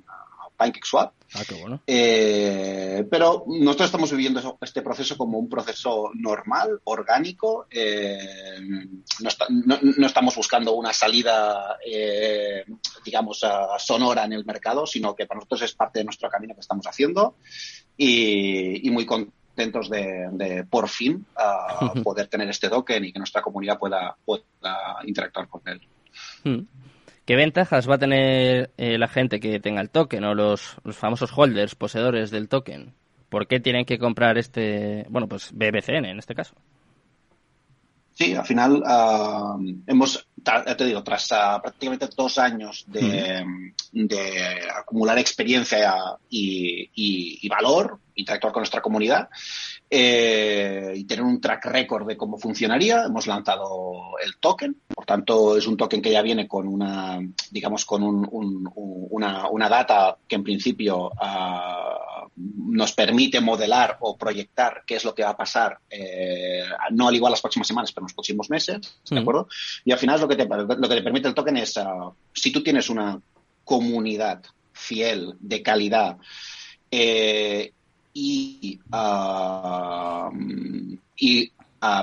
PancakeSwap. 0.57 1.13
Ah, 1.35 1.43
qué 1.47 1.55
bueno. 1.55 1.83
Eh, 1.87 3.07
pero 3.11 3.45
nosotros 3.47 3.87
estamos 3.87 4.11
viviendo 4.13 4.59
este 4.61 4.83
proceso 4.83 5.17
como 5.17 5.39
un 5.39 5.49
proceso 5.49 6.11
normal, 6.15 6.81
orgánico. 6.85 7.67
Eh, 7.71 8.61
no, 9.21 10.07
estamos 10.07 10.37
buscando 10.37 10.73
una 10.73 10.93
salida, 10.93 11.79
eh, 11.85 12.65
digamos, 13.05 13.45
sonora 13.79 14.25
en 14.25 14.33
el 14.33 14.45
mercado, 14.45 14.87
sino 14.87 15.15
que 15.15 15.27
para 15.27 15.39
nosotros 15.39 15.63
es 15.63 15.75
parte 15.75 16.01
de 16.01 16.05
nuestro 16.05 16.29
camino 16.29 16.55
que 16.55 16.61
estamos 16.61 16.87
haciendo 16.87 17.37
y, 17.97 18.89
muy 18.91 19.07
contentos 19.07 19.89
de, 19.91 20.67
por 20.69 20.89
fin 20.89 21.27
poder 22.03 22.29
tener 22.29 22.49
este 22.49 22.69
token 22.69 23.05
y 23.05 23.13
que 23.13 23.19
nuestra 23.19 23.43
comunidad 23.43 23.79
pueda, 23.79 24.17
interactuar 25.05 25.49
con 25.49 25.63
él. 25.67 25.81
Hmm. 26.45 26.67
¿Qué 27.25 27.37
ventajas 27.37 27.89
va 27.89 27.95
a 27.95 27.99
tener 27.99 28.71
eh, 28.77 28.99
la 28.99 29.09
gente 29.09 29.41
que 29.41 29.59
tenga 29.59 29.81
el 29.81 29.89
token 29.89 30.25
o 30.25 30.35
los, 30.35 30.77
famosos 30.93 31.33
holders, 31.35 31.75
poseedores 31.75 32.31
del 32.31 32.49
token? 32.49 32.95
¿Por 33.31 33.47
qué 33.47 33.61
tienen 33.61 33.87
que 33.87 33.99
comprar 33.99 34.37
este, 34.37 35.07
bueno, 35.09 35.27
pues 35.27 35.51
BBCN 35.53 36.05
en 36.05 36.19
este 36.19 36.35
caso? 36.35 36.55
Sí, 38.15 38.33
al 38.33 38.47
final 38.47 38.81
ah, 38.87 39.57
hemos, 39.89 40.29
te 40.77 40.85
digo, 40.85 41.03
tras 41.03 41.33
ah, 41.33 41.61
prácticamente 41.61 42.09
dos 42.17 42.39
años 42.39 42.85
de, 42.87 43.45
acumular 44.73 45.19
experiencia 45.19 45.97
y, 46.31 46.91
y, 46.95 47.49
valor, 47.49 47.99
interactuar 48.15 48.53
con 48.53 48.61
nuestra 48.61 48.81
comunidad, 48.81 49.29
eh, 49.91 50.93
y 50.95 51.05
tener 51.05 51.25
un 51.25 51.41
track 51.41 51.67
record 51.67 52.07
de 52.07 52.17
cómo 52.17 52.39
funcionaría. 52.39 53.03
Hemos 53.05 53.27
lanzado 53.27 54.17
el 54.25 54.37
token, 54.39 54.77
por 54.95 55.07
tanto 55.07 55.57
es 55.57 55.67
un 55.67 55.77
token 55.77 56.01
que 56.01 56.13
ya 56.13 56.23
viene 56.23 56.47
con 56.47 56.69
una, 56.69 57.19
digamos, 57.51 57.85
con 57.85 58.29
una, 58.31 59.69
data 59.69 60.17
que 60.29 60.37
en 60.37 60.45
principio 60.45 61.11
ah, 61.21 61.99
nos 62.37 62.93
permite 62.93 63.41
modelar 63.41 63.99
o 64.01 64.17
proyectar 64.17 64.83
qué 64.87 64.97
es 64.97 65.05
lo 65.05 65.15
que 65.15 65.23
va 65.23 65.31
a 65.31 65.37
pasar, 65.37 65.79
eh, 65.89 66.65
no 66.91 67.09
al 67.09 67.15
igual 67.15 67.31
las 67.31 67.41
próximas 67.41 67.69
semanas, 67.69 67.93
pero 67.93 68.03
en 68.03 68.07
los 68.07 68.15
próximos 68.15 68.51
meses, 68.51 68.99
¿de 69.09 69.21
acuerdo? 69.21 69.49
Y 69.85 69.93
al 69.93 69.99
final 69.99 70.21
lo 70.21 70.29
que 70.29 70.37
te, 70.37 70.47
lo 70.47 70.67
que 70.67 70.95
te 70.97 71.03
permite 71.03 71.29
el 71.29 71.35
token 71.35 71.57
es, 71.59 71.77
ah, 71.77 72.11
si 72.33 72.51
tú 72.51 72.63
tienes 72.63 72.91
una 72.91 73.21
comunidad 73.65 74.43
fiel, 74.73 75.35
de 75.39 75.63
calidad, 75.63 76.17
eh, 76.91 77.73
y 78.13 78.81
y 81.17 81.53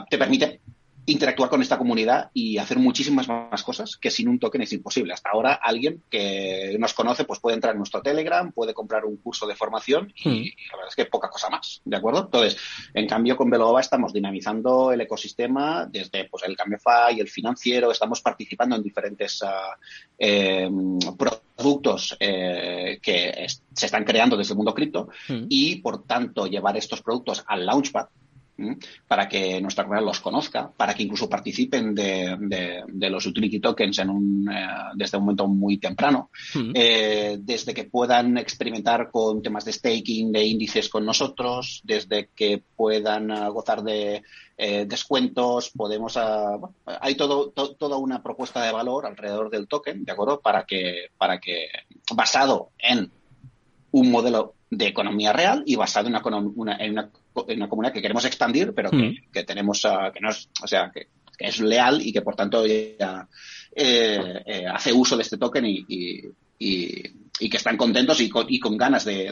te 0.10 0.18
permite 0.18 0.62
interactuar 1.05 1.50
con 1.50 1.62
esta 1.62 1.77
comunidad 1.77 2.29
y 2.34 2.58
hacer 2.58 2.77
muchísimas 2.77 3.27
más 3.27 3.63
cosas 3.63 3.98
que 3.98 4.12
sin 4.12 4.27
un 4.27 4.39
token 4.39 4.62
es 4.62 4.74
imposible. 4.74 5.13
Hasta 5.13 5.31
ahora 5.31 5.53
alguien 5.53 6.03
que 6.10 6.75
nos 6.79 6.93
conoce 6.93 7.25
pues 7.25 7.39
puede 7.39 7.55
entrar 7.55 7.74
en 7.74 7.79
nuestro 7.79 8.01
Telegram, 8.01 8.51
puede 8.51 8.74
comprar 8.74 9.05
un 9.05 9.17
curso 9.17 9.48
de 9.48 9.55
formación 9.55 10.13
y, 10.15 10.29
hmm. 10.29 10.43
la 10.72 10.77
verdad 10.77 10.89
es 10.89 10.96
que 10.96 11.05
poca 11.05 11.29
cosa 11.29 11.50
más, 11.50 11.81
¿de 11.84 11.98
acuerdo? 11.98 12.22
Entonces, 12.25 12.58
en 12.93 13.08
cambio 13.08 13.36
con 13.36 13.50
Veloba 13.50 13.81
estamos 13.81 14.13
dinamizando 14.13 14.91
el 14.91 15.01
ecosistema 15.01 15.86
desde 15.86 16.25
pues 16.25 16.43
el 16.43 16.55
cambio 16.55 16.79
y 17.15 17.20
el 17.20 17.27
financiero, 17.27 17.91
estamos 17.91 18.22
participando 18.22 18.75
en 18.75 18.84
diferentes 18.84 19.41
uh, 19.41 19.48
eh, 20.17 20.70
productos 21.17 22.15
eh, 22.20 23.00
que 23.01 23.48
se 23.74 23.86
están 23.86 24.03
creando 24.03 24.38
desde 24.38 24.53
el 24.53 24.58
mundo 24.58 24.74
cripto 24.74 25.10
hmm. 25.27 25.46
y 25.50 25.77
por 25.77 26.03
tanto 26.03 26.48
llevar 26.48 26.77
estos 26.77 27.01
productos 27.01 27.43
al 27.48 27.65
Launchpad 27.65 28.08
para 29.08 29.27
que 29.27 29.62
nuestra 29.62 29.84
comunidad 29.84 30.06
los 30.06 30.20
conozca, 30.20 30.72
para 30.75 30.94
que 30.94 31.03
incluso 31.03 31.30
participen 31.30 31.94
de, 31.96 33.10
los 33.10 33.25
utility 33.25 33.60
tokens 33.60 34.00
en 34.00 34.10
un, 34.10 34.50
eh, 34.51 34.68
desde 34.96 35.18
un 35.18 35.24
momento 35.25 35.48
muy 35.48 35.77
temprano, 35.77 36.30
eh, 36.74 37.38
desde 37.39 37.74
que 37.74 37.86
puedan 37.86 38.38
experimentar 38.38 39.12
con 39.12 39.41
temas 39.41 39.65
de 39.65 39.74
staking, 39.74 40.32
de 40.32 40.46
índices 40.46 40.89
con 40.89 41.06
nosotros, 41.06 41.82
desde 41.84 42.30
que 42.36 42.63
puedan 42.75 43.32
eh, 43.32 43.50
gozar 43.50 43.84
de 43.84 44.24
descuentos, 44.86 45.72
podemos, 45.72 46.20
hay 46.86 47.15
todo, 47.15 47.50
toda 47.50 47.98
una 47.98 48.22
propuesta 48.22 48.63
de 48.63 48.72
valor 48.72 49.08
alrededor 49.08 49.50
del 49.50 49.68
token, 49.68 50.03
¿de 50.03 50.12
acuerdo? 50.12 50.39
Para 50.39 50.65
que, 50.65 51.08
para 51.18 51.39
que, 51.39 51.65
basado 52.13 52.70
en 52.77 53.12
un 53.89 54.12
modelo 54.12 54.53
de 54.70 54.88
economía 54.88 55.34
real 55.34 55.63
y 55.65 55.75
basado 55.75 56.10
en 56.10 56.15
una, 56.15 56.38
una 56.56 56.77
en 56.77 56.91
una 56.91 57.10
comunidad 57.34 57.94
que 57.94 58.02
queremos 58.02 58.26
expandir, 58.26 58.74
pero 58.74 58.90
que, 58.92 58.98
mm. 58.98 59.46
tenemos, 59.46 59.82
que 60.14 60.20
no 60.20 60.30
es, 60.30 60.50
o 60.64 60.68
sea, 60.68 60.92
que, 60.92 61.08
es 61.38 61.60
leal 61.60 62.02
y 62.06 62.14
que 62.14 62.22
por 62.22 62.36
tanto 62.36 62.66
ya, 62.68 63.28
eh, 63.76 64.44
eh, 64.46 64.66
hace 64.68 64.94
uso 64.94 65.16
de 65.18 65.24
este 65.24 65.38
token 65.38 65.66
y, 65.66 65.86
y 65.88 66.22
que 67.50 67.58
están 67.58 67.77
contentos 67.77 68.20
y 68.22 68.30
con, 68.30 68.46
y 68.50 68.60
con 68.60 68.77
ganas 68.77 69.06
de, 69.06 69.32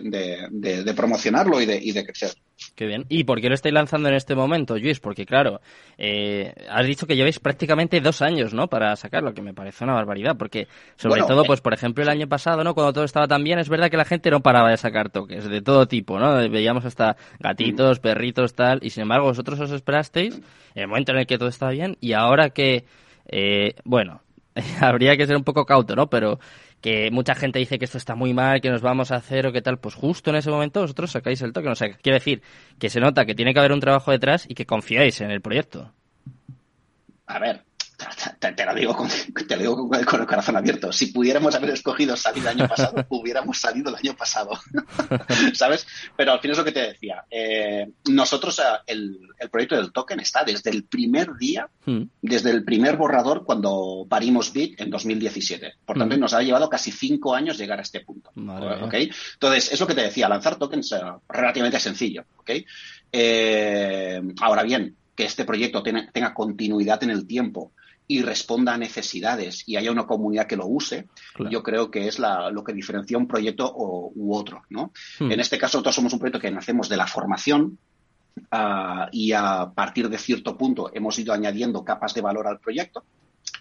de, 0.52 0.94
promocionarlo 0.94 1.62
y 1.62 1.66
de, 1.66 1.80
y 1.82 1.92
de 1.92 2.04
crecer. 2.04 2.32
Qué 2.76 2.86
bien. 2.86 3.06
¿Y 3.10 3.24
por 3.24 3.40
qué 3.40 3.48
lo 3.48 3.56
estáis 3.56 3.74
lanzando 3.74 4.10
en 4.10 4.16
este 4.16 4.36
momento, 4.36 4.78
Luis? 4.78 5.00
Porque, 5.00 5.26
claro, 5.26 5.62
eh, 5.98 6.54
has 6.70 6.86
dicho 6.86 7.08
que 7.08 7.16
lleváis 7.16 7.40
prácticamente 7.40 8.02
dos 8.02 8.22
años, 8.22 8.54
¿no? 8.54 8.68
Para 8.68 8.96
sacarlo, 8.96 9.34
que 9.34 9.42
me 9.42 9.54
parece 9.54 9.84
una 9.84 9.94
barbaridad. 9.94 10.36
Porque, 10.38 10.68
sobre 10.98 11.22
todo, 11.22 11.44
pues, 11.46 11.62
por 11.62 11.74
ejemplo, 11.74 12.04
el 12.04 12.10
año 12.10 12.28
pasado, 12.28 12.64
¿no? 12.64 12.74
Cuando 12.74 12.94
todo 12.94 13.04
estaba 13.04 13.28
tan 13.28 13.44
bien, 13.44 13.60
es 13.60 13.70
verdad 13.70 13.90
que 13.90 13.98
la 13.98 14.06
gente 14.06 14.30
no 14.32 14.42
paraba 14.42 14.72
de 14.72 14.78
sacar 14.78 15.10
toques 15.10 15.48
de 15.48 15.62
todo 15.62 15.88
tipo, 15.88 16.20
¿no? 16.20 16.36
Veíamos 16.50 16.86
hasta 16.86 17.16
gatitos, 17.40 18.00
perritos, 18.00 18.54
tal. 18.54 18.80
Y, 18.82 18.90
sin 18.90 19.04
embargo, 19.04 19.28
vosotros 19.28 19.60
os 19.60 19.72
esperasteis 19.72 20.36
en 20.76 20.82
el 20.82 20.88
momento 20.88 21.12
en 21.12 21.20
el 21.20 21.28
que 21.28 21.38
todo 21.38 21.50
estaba 21.50 21.72
bien. 21.72 21.98
Y 22.02 22.14
ahora 22.14 22.50
que, 22.50 22.86
eh, 23.28 23.76
bueno, 23.86 24.22
habría 24.82 25.16
que 25.18 25.28
ser 25.28 25.38
un 25.38 25.44
poco 25.44 25.66
cauto, 25.66 25.96
¿no? 25.96 26.10
Pero 26.10 26.40
que 26.82 27.12
mucha 27.12 27.36
gente 27.36 27.60
dice 27.60 27.78
que 27.78 27.86
esto 27.86 27.98
está 27.98 28.16
muy 28.16 28.34
mal, 28.34 28.62
que 28.62 28.70
nos 28.70 28.82
vamos 28.82 29.12
a 29.12 29.16
hacer 29.16 29.46
o 29.48 29.52
qué 29.52 29.62
tal, 29.62 29.80
pues 29.80 29.96
justo 29.96 30.30
en 30.30 30.38
ese 30.38 30.50
momento 30.50 30.82
vosotros 30.82 31.12
sacáis 31.12 31.42
el 31.42 31.54
toque. 31.54 31.70
O 31.70 31.76
sea, 31.76 31.92
quiere 31.98 32.20
decir 32.20 32.42
que 32.80 32.90
se 32.90 33.00
nota 33.00 33.26
que 33.26 33.36
tiene 33.36 33.54
que 33.54 33.60
haber 33.60 33.72
un 33.72 33.80
trabajo 33.80 34.12
detrás 34.12 34.46
y 34.48 34.56
que 34.56 34.66
confiáis 34.66 35.22
en 35.22 35.32
el 35.32 35.42
proyecto. 35.42 35.92
A 37.26 37.40
ver, 37.40 37.64
te, 38.40 38.66
lo 38.66 38.74
digo, 38.74 38.96
con, 38.96 39.08
te 39.08 39.56
lo 39.56 39.62
digo 39.62 39.90
con, 39.90 40.00
el 40.00 40.06
corazón 40.06 40.56
abierto. 40.56 40.92
Si 40.92 41.08
pudiéramos 41.08 41.54
haber 41.56 41.72
escogido 41.72 42.16
salir 42.16 42.44
el 42.44 42.50
año 42.50 42.68
pasado, 42.68 43.06
hubiéramos 43.10 43.58
salido 43.58 43.90
el 43.90 43.96
año 43.96 44.16
pasado. 44.16 44.52
¿Sabes? 45.54 45.86
Pero 46.16 46.34
al 46.34 46.40
fin 46.40 46.52
es 46.52 46.58
lo 46.58 46.64
que 46.64 46.72
te 46.72 46.82
decía. 46.82 47.24
Eh, 47.30 47.90
nosotros, 48.10 48.62
el, 48.88 49.20
proyecto 49.52 49.76
del 49.76 49.92
token 49.92 50.20
está 50.20 50.44
desde 50.44 50.70
el 50.70 50.86
primer 50.86 51.36
día, 51.36 51.68
hmm. 51.86 52.04
desde 52.22 52.52
el 52.52 52.64
primer 52.64 52.98
borrador 52.98 53.44
cuando 53.44 54.06
parimos 54.10 54.54
Bit 54.54 54.82
en 54.82 54.90
2017. 54.90 55.74
Por 55.86 55.98
tanto, 55.98 56.16
hmm. 56.16 56.20
nos 56.20 56.34
ha 56.34 56.42
llevado 56.42 56.70
casi 56.70 56.92
cinco 56.92 57.36
años 57.36 57.58
llegar 57.58 57.80
a 57.80 57.84
este 57.84 58.02
punto. 58.02 58.32
Entonces, 59.34 59.72
es 59.72 59.80
lo 59.80 59.88
que 59.88 59.96
te 59.96 60.02
decía, 60.02 60.30
lanzar 60.30 60.58
tokens 60.58 60.92
es 60.92 61.02
relativamente 61.28 61.80
sencillo. 61.80 62.26
Eh, 63.12 64.22
ahora 64.42 64.64
bien, 64.64 64.96
que 65.16 65.26
este 65.26 65.44
proyecto 65.44 65.84
tenga 65.84 66.34
continuidad 66.34 67.04
en 67.04 67.10
el 67.10 67.28
tiempo 67.28 67.74
y 68.12 68.24
responda 68.24 68.74
a 68.74 68.78
necesidades 68.78 69.64
y 69.68 69.78
haya 69.78 69.92
una 69.92 70.08
comunidad 70.08 70.48
que 70.48 70.56
lo 70.56 70.66
use, 70.66 71.08
yo 71.52 71.62
creo 71.62 71.92
que 71.92 72.08
es 72.08 72.18
lo 72.18 72.64
que 72.64 72.74
diferencia 72.74 73.20
un 73.20 73.28
proyecto 73.28 73.72
u 73.76 74.34
otro. 74.34 74.64
¿no? 74.72 74.92
Hmm. 75.20 75.32
En 75.32 75.40
este 75.40 75.60
caso, 75.60 75.78
nosotros 75.78 75.94
somos 75.94 76.14
un 76.14 76.20
proyecto 76.20 76.40
que 76.40 76.50
nacemos 76.50 76.90
de 76.90 76.98
la 76.98 77.06
formación 77.06 77.78
ah, 78.50 79.10
y 79.12 79.32
a 79.34 79.72
partir 79.76 80.10
de 80.10 80.18
cierto 80.18 80.58
punto 80.58 80.90
hemos 80.92 81.20
ido 81.20 81.34
añadiendo 81.34 81.86
capas 81.86 82.16
de 82.16 82.22
valor 82.22 82.48
al 82.48 82.60
proyecto 82.60 83.04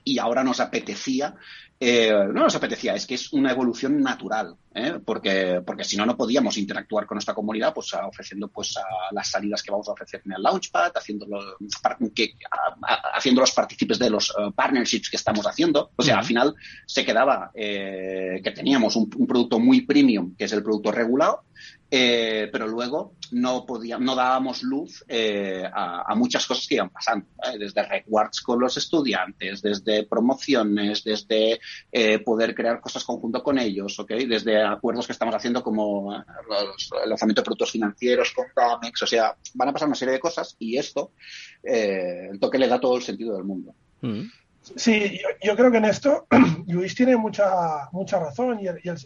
y 0.03 0.19
ahora 0.19 0.43
nos 0.43 0.61
apetecía, 0.61 1.35
eh, 1.81 2.11
no 2.11 2.43
nos 2.43 2.57
apetecía, 2.57 2.95
es 2.95 3.07
que 3.07 3.15
es 3.15 3.33
una 3.33 3.53
evolución 3.53 4.01
natural, 4.03 4.57
¿eh? 4.75 4.99
porque, 5.05 5.63
porque 5.65 5.85
si 5.85 5.97
no, 5.97 6.05
no 6.05 6.17
podíamos 6.17 6.59
interactuar 6.59 7.07
con 7.07 7.15
nuestra 7.15 7.35
comunidad 7.35 7.73
pues 7.73 7.95
ofreciendo 7.95 8.49
pues 8.49 8.75
las 9.13 9.31
salidas 9.31 9.63
que 9.63 9.71
vamos 9.71 9.89
a 9.89 9.93
ofrecer 9.93 10.23
en 10.25 10.33
el 10.33 10.43
Launchpad, 10.43 10.91
haciéndolo, 10.97 11.57
que, 12.13 12.35
haciendo 13.15 13.43
los 13.43 13.53
partícipes 13.53 13.99
de 14.01 14.11
los 14.11 14.31
eh, 14.31 14.51
partnerships 14.55 15.09
que 15.09 15.17
estamos 15.17 15.47
haciendo. 15.47 15.93
O 15.95 16.03
sea, 16.03 16.19
al 16.19 16.25
final 16.25 16.55
se 16.85 17.05
quedaba 17.05 17.53
que 17.55 18.53
teníamos 18.55 18.97
un, 18.97 19.09
un 19.17 19.27
producto 19.27 19.61
muy 19.61 19.83
premium, 19.83 20.35
que 20.37 20.45
es 20.45 20.53
el 20.53 20.65
producto 20.65 20.91
regulado, 20.91 21.45
pero 21.89 22.67
luego 22.67 23.15
no 23.33 23.67
podíamos, 23.67 24.05
no 24.05 24.15
dábamos 24.15 24.63
luz 24.63 25.05
eh, 25.09 25.65
a, 25.73 26.15
muchas 26.15 26.47
cosas 26.47 26.67
que 26.67 26.77
iban 26.77 26.91
pasando, 26.91 27.27
desde 27.59 27.83
rewards 27.83 28.41
con 28.41 28.61
los 28.61 28.77
estudiantes, 28.77 29.63
desde 29.63 30.05
promociones, 30.05 31.05
desde 31.05 31.61
eh, 31.91 32.19
poder 32.21 32.55
crear 32.55 32.81
cosas 32.81 33.05
conjunto 33.05 33.43
con 33.43 33.59
ellos, 33.59 33.99
¿okay? 33.99 34.27
desde 34.27 34.63
acuerdos 34.63 35.07
que 35.07 35.13
estamos 35.13 35.35
haciendo 35.35 35.63
como 35.63 36.15
el 36.15 37.09
lanzamiento 37.09 37.43
de 37.43 37.45
productos 37.45 37.73
financieros 37.73 38.33
con 38.33 38.47
Comex, 38.55 39.03
o 39.03 39.07
sea, 39.07 39.37
van 39.55 39.69
a 39.69 39.73
pasar 39.73 39.89
una 39.89 39.97
serie 39.97 40.15
de 40.15 40.21
cosas 40.21 40.57
y 40.59 40.77
esto, 40.77 41.13
el 41.63 42.39
toque 42.39 42.59
le 42.59 42.69
da 42.69 42.81
todo 42.81 42.97
el 42.97 43.03
sentido 43.03 43.35
del 43.35 43.45
mundo. 43.45 43.75
Mm. 44.01 44.23
Sí, 44.77 45.21
yo, 45.43 45.57
creo 45.57 45.71
que 45.71 45.79
en 45.79 45.87
esto 45.87 46.27
Luis 46.67 46.95
tiene 46.95 47.17
mucha, 47.17 47.89
mucha 47.93 48.19
razón 48.19 48.61
y, 48.61 48.65
y 48.65 48.89
el, 48.89 48.99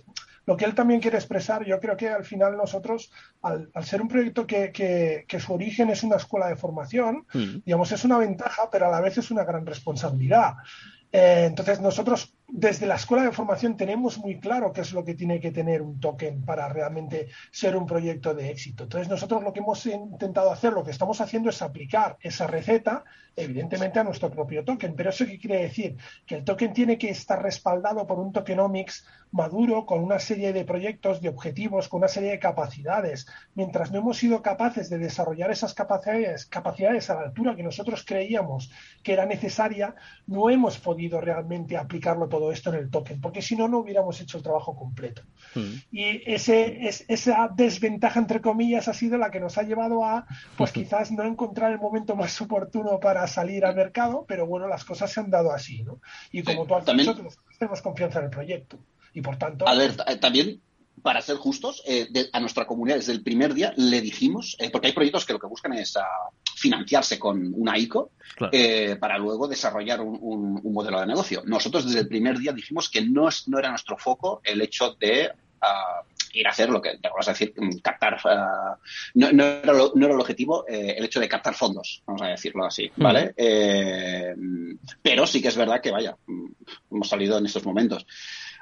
lo 0.46 0.56
que 0.56 0.64
él 0.64 0.74
también 0.74 1.00
quiere 1.00 1.16
expresar, 1.16 1.64
yo 1.64 1.78
creo 1.80 1.96
que 1.96 2.08
al 2.08 2.24
final 2.24 2.56
nosotros, 2.56 3.12
al, 3.42 3.70
ser 3.84 4.02
un 4.02 4.08
proyecto 4.08 4.46
que, 4.46 4.72
que, 4.72 5.40
su 5.40 5.54
origen 5.54 5.90
es 5.90 6.02
una 6.02 6.16
escuela 6.16 6.48
de 6.48 6.56
formación, 6.56 7.26
mm. 7.32 7.58
digamos, 7.64 7.92
es 7.92 8.04
una 8.04 8.18
ventaja, 8.18 8.68
pero 8.70 8.86
a 8.86 8.90
la 8.90 9.00
vez 9.00 9.18
es 9.18 9.30
una 9.30 9.44
gran 9.44 9.64
responsabilidad. 9.64 10.54
Eh, 11.12 11.44
entonces, 11.46 11.80
nosotros 11.80 12.34
desde 12.54 12.84
la 12.86 12.96
escuela 12.96 13.24
de 13.24 13.32
formación 13.32 13.78
tenemos 13.78 14.18
muy 14.18 14.38
claro 14.38 14.74
qué 14.74 14.82
es 14.82 14.92
lo 14.92 15.02
que 15.02 15.14
tiene 15.14 15.40
que 15.40 15.52
tener 15.52 15.80
un 15.80 15.98
token 15.98 16.44
para 16.44 16.68
realmente 16.68 17.28
ser 17.50 17.74
un 17.74 17.86
proyecto 17.86 18.34
de 18.34 18.50
éxito. 18.50 18.82
Entonces, 18.82 19.08
nosotros 19.08 19.42
lo 19.42 19.54
que 19.54 19.60
hemos 19.60 19.86
intentado 19.86 20.52
hacer, 20.52 20.74
lo 20.74 20.84
que 20.84 20.90
estamos 20.90 21.22
haciendo 21.22 21.48
es 21.48 21.62
aplicar 21.62 22.18
esa 22.20 22.46
receta, 22.46 23.04
evidentemente, 23.34 24.00
a 24.00 24.04
nuestro 24.04 24.30
propio 24.30 24.64
token. 24.64 24.94
Pero 24.94 25.08
eso 25.08 25.24
qué 25.24 25.38
quiere 25.38 25.62
decir? 25.62 25.96
Que 26.26 26.34
el 26.36 26.44
token 26.44 26.74
tiene 26.74 26.98
que 26.98 27.08
estar 27.08 27.42
respaldado 27.42 28.06
por 28.06 28.18
un 28.18 28.32
tokenomics 28.32 29.06
maduro, 29.32 29.86
con 29.86 30.04
una 30.04 30.18
serie 30.18 30.52
de 30.52 30.64
proyectos, 30.64 31.20
de 31.20 31.30
objetivos, 31.30 31.88
con 31.88 31.98
una 31.98 32.08
serie 32.08 32.30
de 32.30 32.38
capacidades. 32.38 33.26
Mientras 33.54 33.90
no 33.90 33.98
hemos 33.98 34.18
sido 34.18 34.42
capaces 34.42 34.90
de 34.90 34.98
desarrollar 34.98 35.50
esas 35.50 35.74
capacidades, 35.74 36.46
capacidades 36.46 37.08
a 37.10 37.14
la 37.14 37.22
altura 37.22 37.56
que 37.56 37.62
nosotros 37.62 38.04
creíamos 38.06 38.70
que 39.02 39.14
era 39.14 39.26
necesaria, 39.26 39.94
no 40.26 40.50
hemos 40.50 40.78
podido 40.78 41.20
realmente 41.20 41.76
aplicarlo 41.76 42.28
todo 42.28 42.52
esto 42.52 42.70
en 42.70 42.76
el 42.76 42.90
token, 42.90 43.20
porque 43.20 43.42
si 43.42 43.56
no, 43.56 43.68
no 43.68 43.78
hubiéramos 43.78 44.20
hecho 44.20 44.36
el 44.36 44.42
trabajo 44.42 44.76
completo. 44.76 45.22
Hmm. 45.54 45.76
Y 45.90 46.22
ese, 46.30 46.86
es, 46.86 47.04
esa 47.08 47.50
desventaja, 47.54 48.20
entre 48.20 48.40
comillas, 48.40 48.88
ha 48.88 48.94
sido 48.94 49.16
la 49.16 49.30
que 49.30 49.40
nos 49.40 49.56
ha 49.56 49.62
llevado 49.62 50.04
a, 50.04 50.26
pues 50.56 50.72
quizás 50.72 51.10
no 51.10 51.24
encontrar 51.24 51.72
el 51.72 51.78
momento 51.78 52.14
más 52.16 52.38
oportuno 52.40 53.00
para 53.00 53.26
salir 53.26 53.64
al 53.64 53.74
mercado, 53.74 54.26
pero 54.28 54.46
bueno, 54.46 54.68
las 54.68 54.84
cosas 54.84 55.10
se 55.10 55.20
han 55.20 55.30
dado 55.30 55.52
así, 55.52 55.82
¿no? 55.82 56.00
Y 56.30 56.42
como 56.42 56.66
tú 56.66 56.74
has 56.74 56.84
dicho, 56.84 57.16
tenemos 57.58 57.80
confianza 57.80 58.18
en 58.18 58.26
el 58.26 58.30
proyecto. 58.30 58.78
Y 59.14 59.20
por 59.20 59.36
tanto... 59.36 59.68
A 59.68 59.74
ver, 59.74 59.96
también 60.20 60.60
para 61.02 61.20
ser 61.20 61.36
justos, 61.36 61.82
eh, 61.86 62.08
a 62.32 62.40
nuestra 62.40 62.64
comunidad 62.64 62.96
desde 62.96 63.12
el 63.12 63.22
primer 63.22 63.54
día 63.54 63.74
le 63.76 64.00
dijimos, 64.00 64.56
eh, 64.58 64.70
porque 64.70 64.88
hay 64.88 64.92
proyectos 64.92 65.26
que 65.26 65.32
lo 65.32 65.38
que 65.38 65.48
buscan 65.48 65.72
es 65.74 65.96
ah, 65.96 66.06
financiarse 66.54 67.18
con 67.18 67.52
una 67.56 67.76
ICO 67.76 68.12
eh, 68.52 68.96
para 69.00 69.18
luego 69.18 69.48
desarrollar 69.48 70.00
un, 70.00 70.60
modelo 70.72 71.00
de 71.00 71.06
negocio. 71.06 71.42
Nosotros 71.44 71.86
desde 71.86 72.00
el 72.00 72.08
primer 72.08 72.38
día 72.38 72.52
dijimos 72.52 72.88
que 72.88 73.02
no, 73.02 73.28
no 73.46 73.58
era 73.58 73.70
nuestro 73.70 73.98
foco 73.98 74.40
el 74.44 74.60
hecho 74.62 74.94
de 74.98 75.30
ah, 75.60 76.02
ir 76.34 76.46
a 76.46 76.50
hacer 76.50 76.70
lo 76.70 76.80
que 76.80 76.96
te 76.96 77.08
vamos 77.08 77.28
a 77.28 77.32
decir, 77.32 77.52
mm, 77.56 77.78
captar, 77.78 78.18
ah, 78.24 78.78
no, 79.14 79.28
era 79.28 79.72
el 79.72 80.20
objetivo 80.20 80.64
el 80.66 81.04
hecho 81.04 81.20
de 81.20 81.28
captar 81.28 81.54
fondos, 81.54 82.02
vamos 82.06 82.22
a 82.22 82.28
decirlo 82.28 82.64
así, 82.64 82.90
¿vale? 82.96 83.34
pero 85.02 85.26
sí 85.26 85.42
que 85.42 85.48
es 85.48 85.56
verdad 85.56 85.80
que, 85.80 85.90
vaya, 85.90 86.16
mm, 86.26 86.46
hemos 86.92 87.08
salido 87.08 87.38
en 87.38 87.46
estos 87.46 87.64
momentos. 87.66 88.06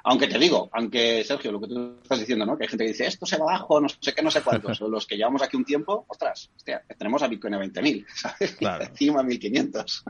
Aunque 0.03 0.27
te 0.27 0.39
digo, 0.39 0.69
aunque 0.73 1.23
Sergio, 1.23 1.51
lo 1.51 1.61
que 1.61 1.67
tú 1.67 1.99
estás 2.01 2.19
diciendo, 2.19 2.45
¿no? 2.45 2.57
Que 2.57 2.63
hay 2.63 2.69
gente 2.69 2.85
que 2.85 2.91
dice, 2.91 3.05
esto 3.05 3.25
se 3.25 3.37
va 3.37 3.45
abajo, 3.45 3.79
no 3.79 3.87
sé 3.89 4.13
qué, 4.13 4.21
no 4.21 4.31
sé 4.31 4.41
cuántos. 4.41 4.79
los 4.81 5.05
que 5.05 5.15
llevamos 5.15 5.41
aquí 5.41 5.57
un 5.57 5.65
tiempo, 5.65 6.05
ostras, 6.07 6.49
hostia, 6.55 6.83
tenemos 6.97 7.21
a 7.21 7.27
Bitcoin 7.27 7.53
a 7.55 7.59
20.000, 7.59 8.05
¿sabes? 8.15 8.53
Claro. 8.53 8.83
Encima 8.85 9.21
a 9.21 9.23
1.500. 9.23 10.03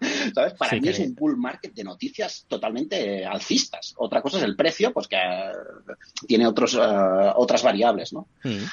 ¿Sabes? 0.34 0.54
Para 0.54 0.78
mí 0.78 0.88
es 0.88 0.98
un 0.98 1.14
bull 1.14 1.36
market 1.36 1.72
de 1.72 1.84
noticias 1.84 2.44
totalmente 2.48 3.24
alcistas. 3.24 3.94
Otra 3.96 4.20
cosa 4.20 4.38
es 4.38 4.44
el 4.44 4.56
precio, 4.56 4.92
pues 4.92 5.08
que 5.08 5.16
uh, 5.16 6.26
tiene 6.26 6.46
otros, 6.46 6.74
uh, 6.74 7.32
otras 7.36 7.62
variables, 7.62 8.12
¿no? 8.12 8.28
Mm. 8.44 8.64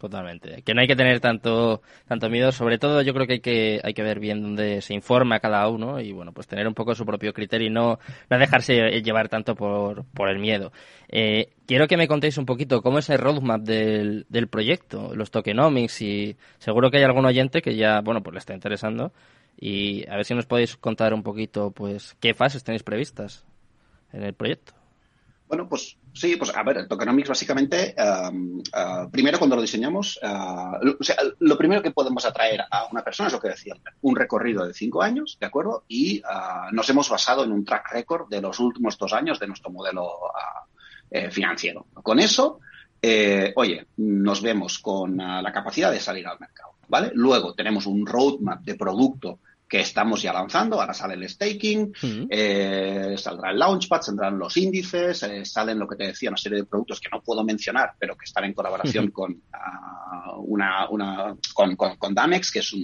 Totalmente. 0.00 0.62
Que 0.62 0.72
no 0.72 0.80
hay 0.80 0.86
que 0.86 0.96
tener 0.96 1.20
tanto, 1.20 1.82
tanto 2.08 2.30
miedo. 2.30 2.52
Sobre 2.52 2.78
todo, 2.78 3.02
yo 3.02 3.12
creo 3.12 3.26
que 3.26 3.34
hay 3.34 3.40
que, 3.40 3.80
hay 3.84 3.92
que 3.92 4.02
ver 4.02 4.18
bien 4.18 4.40
dónde 4.40 4.80
se 4.80 4.94
informa 4.94 5.40
cada 5.40 5.68
uno 5.68 6.00
y, 6.00 6.10
bueno, 6.10 6.32
pues 6.32 6.46
tener 6.46 6.66
un 6.66 6.72
poco 6.72 6.94
su 6.94 7.04
propio 7.04 7.34
criterio 7.34 7.66
y 7.66 7.70
no, 7.70 7.98
no 8.30 8.38
dejarse 8.38 9.02
llevar 9.02 9.28
tanto 9.28 9.54
por, 9.54 10.06
por 10.14 10.30
el 10.30 10.38
miedo. 10.38 10.72
Eh, 11.10 11.50
quiero 11.66 11.86
que 11.86 11.98
me 11.98 12.08
contéis 12.08 12.38
un 12.38 12.46
poquito 12.46 12.80
cómo 12.80 12.98
es 12.98 13.10
el 13.10 13.18
roadmap 13.18 13.60
del, 13.60 14.24
del 14.30 14.48
proyecto, 14.48 15.14
los 15.14 15.30
tokenomics 15.30 16.00
y 16.00 16.34
seguro 16.56 16.90
que 16.90 16.96
hay 16.96 17.04
algún 17.04 17.26
oyente 17.26 17.60
que 17.60 17.76
ya, 17.76 18.00
bueno, 18.00 18.22
pues 18.22 18.32
le 18.32 18.38
está 18.38 18.54
interesando 18.54 19.12
y 19.58 20.08
a 20.08 20.16
ver 20.16 20.24
si 20.24 20.34
nos 20.34 20.46
podéis 20.46 20.78
contar 20.78 21.12
un 21.12 21.22
poquito, 21.22 21.72
pues, 21.72 22.16
qué 22.20 22.32
fases 22.32 22.64
tenéis 22.64 22.84
previstas 22.84 23.44
en 24.14 24.22
el 24.22 24.32
proyecto. 24.32 24.72
Bueno, 25.46 25.68
pues 25.68 25.98
sí, 26.12 26.36
pues 26.36 26.54
a 26.54 26.62
ver, 26.62 26.86
tokenomics 26.88 27.28
básicamente, 27.28 27.94
um, 27.98 28.58
uh, 28.58 29.10
primero 29.10 29.38
cuando 29.38 29.56
lo 29.56 29.62
diseñamos, 29.62 30.18
uh, 30.22 30.96
o 30.98 31.04
sea, 31.04 31.16
lo 31.38 31.56
primero 31.56 31.82
que 31.82 31.90
podemos 31.90 32.24
atraer 32.24 32.62
a 32.70 32.86
una 32.90 33.02
persona 33.02 33.28
es 33.28 33.32
lo 33.32 33.40
que 33.40 33.48
decía, 33.48 33.74
un 34.02 34.16
recorrido 34.16 34.66
de 34.66 34.74
cinco 34.74 35.02
años, 35.02 35.36
¿de 35.40 35.46
acuerdo? 35.46 35.84
Y 35.88 36.20
uh, 36.20 36.72
nos 36.72 36.88
hemos 36.90 37.08
basado 37.08 37.44
en 37.44 37.52
un 37.52 37.64
track 37.64 37.92
record 37.92 38.28
de 38.28 38.40
los 38.40 38.58
últimos 38.60 38.96
dos 38.98 39.12
años 39.12 39.38
de 39.38 39.46
nuestro 39.46 39.70
modelo 39.70 40.10
financiero. 41.30 41.86
Con 42.04 42.20
eso, 42.20 42.60
oye, 43.56 43.86
nos 43.96 44.40
vemos 44.42 44.78
con 44.78 45.16
la 45.16 45.52
capacidad 45.52 45.90
de 45.90 45.98
salir 45.98 46.26
al 46.26 46.38
mercado, 46.38 46.74
¿vale? 46.86 47.10
Luego 47.14 47.52
tenemos 47.54 47.86
un 47.86 48.06
roadmap 48.06 48.62
de 48.62 48.76
producto 48.76 49.40
que 49.70 49.80
estamos 49.80 50.20
ya 50.20 50.32
lanzando. 50.32 50.80
Ahora 50.80 50.92
sale 50.92 51.14
el 51.14 51.28
staking, 51.28 51.92
eh, 52.28 53.14
saldrá 53.16 53.52
el 53.52 53.58
launchpad, 53.60 54.02
saldrán 54.02 54.36
los 54.36 54.56
índices, 54.56 55.22
eh, 55.22 55.44
salen 55.44 55.78
lo 55.78 55.86
que 55.86 55.94
te 55.94 56.08
decía, 56.08 56.28
una 56.28 56.36
serie 56.36 56.58
de 56.58 56.64
productos 56.64 57.00
que 57.00 57.08
no 57.08 57.22
puedo 57.22 57.44
mencionar, 57.44 57.92
pero 57.96 58.16
que 58.16 58.24
están 58.24 58.44
en 58.44 58.52
colaboración 58.52 59.12
con, 59.12 59.40
ah, 59.52 60.34
una, 60.38 60.90
una, 60.90 61.36
con, 61.54 61.76
con, 61.76 62.12
Damex, 62.12 62.50
que 62.50 62.58
es 62.58 62.74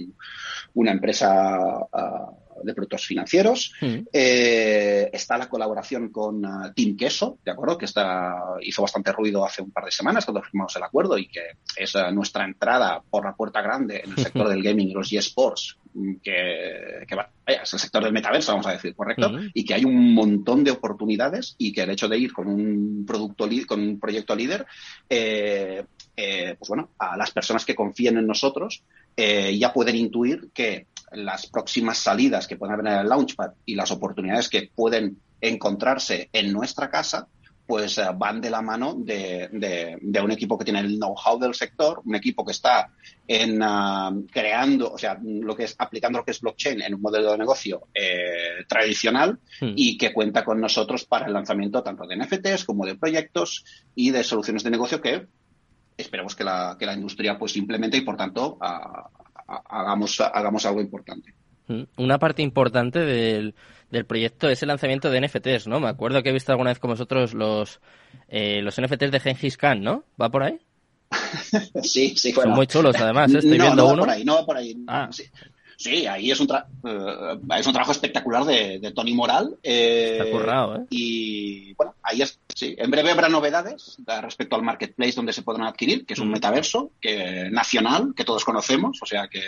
una 0.75 0.91
empresa 0.91 1.57
ah, 1.91 2.31
de 2.63 2.73
productos 2.73 3.05
financieros. 3.05 3.73
Eh, 3.81 5.09
está 5.11 5.37
la 5.37 5.49
colaboración 5.49 6.09
con 6.09 6.45
uh, 6.45 6.73
Team 6.73 6.95
Queso, 6.95 7.39
¿de 7.43 7.51
acuerdo? 7.51 7.77
Que 7.77 7.85
está, 7.85 8.35
hizo 8.61 8.81
bastante 8.81 9.11
ruido 9.11 9.45
hace 9.45 9.61
un 9.61 9.71
par 9.71 9.85
de 9.85 9.91
semanas 9.91 10.25
cuando 10.25 10.41
firmamos 10.41 10.75
el 10.75 10.83
acuerdo 10.83 11.17
y 11.17 11.27
que 11.27 11.41
es 11.75 11.95
uh, 11.95 12.11
nuestra 12.11 12.45
entrada 12.45 13.01
por 13.09 13.25
la 13.25 13.33
puerta 13.33 13.61
grande 13.61 14.01
en 14.03 14.11
el 14.11 14.17
sector 14.17 14.47
del 14.49 14.63
gaming 14.63 14.89
y 14.89 14.93
los 14.93 15.11
eSports, 15.11 15.77
mm, 15.93 16.15
que, 16.23 17.05
que 17.07 17.15
vaya, 17.15 17.31
es 17.63 17.73
el 17.73 17.79
sector 17.79 18.03
del 18.03 18.13
metaverso, 18.13 18.51
vamos 18.51 18.67
a 18.67 18.73
decir, 18.73 18.95
¿correcto? 18.95 19.31
Y 19.53 19.63
que 19.63 19.73
hay 19.73 19.85
un 19.85 20.13
montón 20.13 20.63
de 20.63 20.71
oportunidades 20.71 21.55
y 21.57 21.71
que 21.71 21.81
el 21.81 21.89
hecho 21.91 22.07
de 22.07 22.17
ir 22.17 22.33
con 22.33 22.47
un 22.47 23.05
producto, 23.05 23.47
con 23.65 23.81
un 23.81 23.99
proyecto 23.99 24.35
líder, 24.35 24.65
eh, 25.09 25.83
eh, 26.15 26.55
pues 26.57 26.69
bueno, 26.69 26.89
a 26.97 27.15
las 27.15 27.31
personas 27.31 27.65
que 27.65 27.75
confíen 27.75 28.17
en 28.17 28.27
nosotros, 28.27 28.83
ya 29.17 29.73
pueden 29.73 29.95
intuir 29.95 30.49
que 30.53 30.85
las 31.11 31.47
próximas 31.47 31.97
salidas 31.97 32.47
que 32.47 32.57
pueden 32.57 32.73
haber 32.73 32.87
en 32.87 32.99
el 32.99 33.09
Launchpad 33.09 33.51
y 33.65 33.75
las 33.75 33.91
oportunidades 33.91 34.49
que 34.49 34.69
pueden 34.73 35.19
encontrarse 35.39 36.29
en 36.33 36.51
nuestra 36.51 36.89
casa, 36.89 37.27
pues 37.67 37.97
eh, 37.97 38.05
van 38.15 38.39
de 38.39 38.49
la 38.49 38.61
mano 38.61 38.95
de, 38.97 39.49
de, 39.51 40.21
un 40.21 40.31
equipo 40.31 40.57
que 40.57 40.63
tiene 40.63 40.79
el 40.79 40.97
know-how 40.97 41.37
del 41.37 41.53
sector, 41.53 42.01
un 42.05 42.15
equipo 42.15 42.45
que 42.45 42.53
está 42.53 42.89
en 43.27 43.61
ah, 43.61 44.11
creando, 44.31 44.93
o 44.93 44.97
sea, 44.97 45.19
lo 45.21 45.53
que 45.55 45.65
es 45.65 45.75
aplicando 45.77 46.19
lo 46.19 46.25
que 46.25 46.31
es 46.31 46.39
blockchain 46.39 46.81
en 46.81 46.95
un 46.95 47.01
modelo 47.01 47.31
de 47.31 47.37
negocio 47.37 47.87
eh, 47.93 48.63
tradicional 48.67 49.39
hmm. 49.59 49.73
y 49.75 49.97
que 49.97 50.13
cuenta 50.13 50.45
con 50.45 50.61
nosotros 50.61 51.03
para 51.05 51.27
el 51.27 51.33
lanzamiento 51.33 51.83
tanto 51.83 52.07
de 52.07 52.15
NFTs 52.15 52.63
como 52.63 52.85
de 52.85 52.95
proyectos 52.95 53.65
y 53.93 54.11
de 54.11 54.23
soluciones 54.23 54.63
de 54.63 54.71
negocio 54.71 55.01
que 55.01 55.27
esperemos 55.97 56.35
que 56.35 56.45
la, 56.45 56.77
que 56.79 56.85
la 56.85 56.93
industria 56.93 57.37
pues 57.37 57.57
implemente 57.57 57.97
y 57.97 58.01
por 58.01 58.15
tanto 58.15 58.57
a, 58.61 59.09
hagamos, 59.47 60.19
hagamos 60.21 60.65
algo 60.65 60.81
importante. 60.81 61.33
Mm, 61.67 61.83
una 61.97 62.19
parte 62.19 62.41
importante 62.41 62.99
del, 62.99 63.55
del 63.91 64.05
proyecto 64.05 64.49
es 64.49 64.61
el 64.61 64.67
lanzamiento 64.67 65.09
de 65.09 65.21
NFTs, 65.21 65.67
¿no? 65.67 65.79
Me 65.79 65.89
acuerdo 65.89 66.23
que 66.23 66.29
he 66.29 66.33
visto 66.33 66.51
alguna 66.51 66.71
vez 66.71 66.79
con 66.79 66.91
vosotros 66.91 67.33
los, 67.33 67.79
eh, 68.27 68.61
los 68.61 68.79
NFTs 68.79 69.11
de 69.11 69.19
Gengis 69.19 69.57
Khan, 69.57 69.81
¿no? 69.81 70.03
¿Va 70.21 70.29
por 70.29 70.43
ahí? 70.43 70.59
sí, 71.83 72.15
sí. 72.17 72.31
Son 72.31 72.51
muy 72.51 72.67
chulos, 72.67 72.95
además. 72.97 73.33
¿eh? 73.33 73.39
Estoy 73.39 73.57
no, 73.57 73.63
viendo 73.65 73.83
no 73.83 73.93
uno. 73.93 74.01
Va 74.01 74.07
por 74.07 74.09
ahí, 74.09 74.25
no 74.25 74.35
va 74.35 74.45
por 74.45 74.57
ahí. 74.57 74.77
Ah. 74.87 75.09
Sí. 75.11 75.23
Sí, 75.77 76.07
ahí 76.07 76.31
es 76.31 76.39
un, 76.39 76.47
eh, 76.51 77.39
es 77.59 77.67
un 77.67 77.73
trabajo 77.73 77.91
espectacular 77.91 78.43
de, 78.43 78.91
Tony 78.95 79.13
Moral. 79.13 79.57
Eh, 79.61 80.17
Está 80.19 80.31
currado, 80.31 80.75
¿eh? 80.77 80.85
Y 80.89 81.73
bueno, 81.75 81.93
ahí 82.01 82.23
es, 82.23 82.39
sí. 82.53 82.75
En 82.79 82.89
breve 82.89 83.11
habrá 83.11 83.29
novedades 83.29 83.97
respecto 84.21 84.55
al 84.55 84.63
marketplace 84.63 85.13
donde 85.13 85.33
se 85.33 85.43
podrán 85.43 85.67
adquirir, 85.67 86.03
que 86.07 86.15
es 86.15 86.19
un 86.19 86.29
mm. 86.29 86.31
metaverso 86.31 86.91
que, 86.99 87.49
nacional, 87.51 88.13
que 88.15 88.25
todos 88.25 88.43
conocemos, 88.43 88.97
o 89.03 89.05
sea 89.05 89.27
que, 89.27 89.41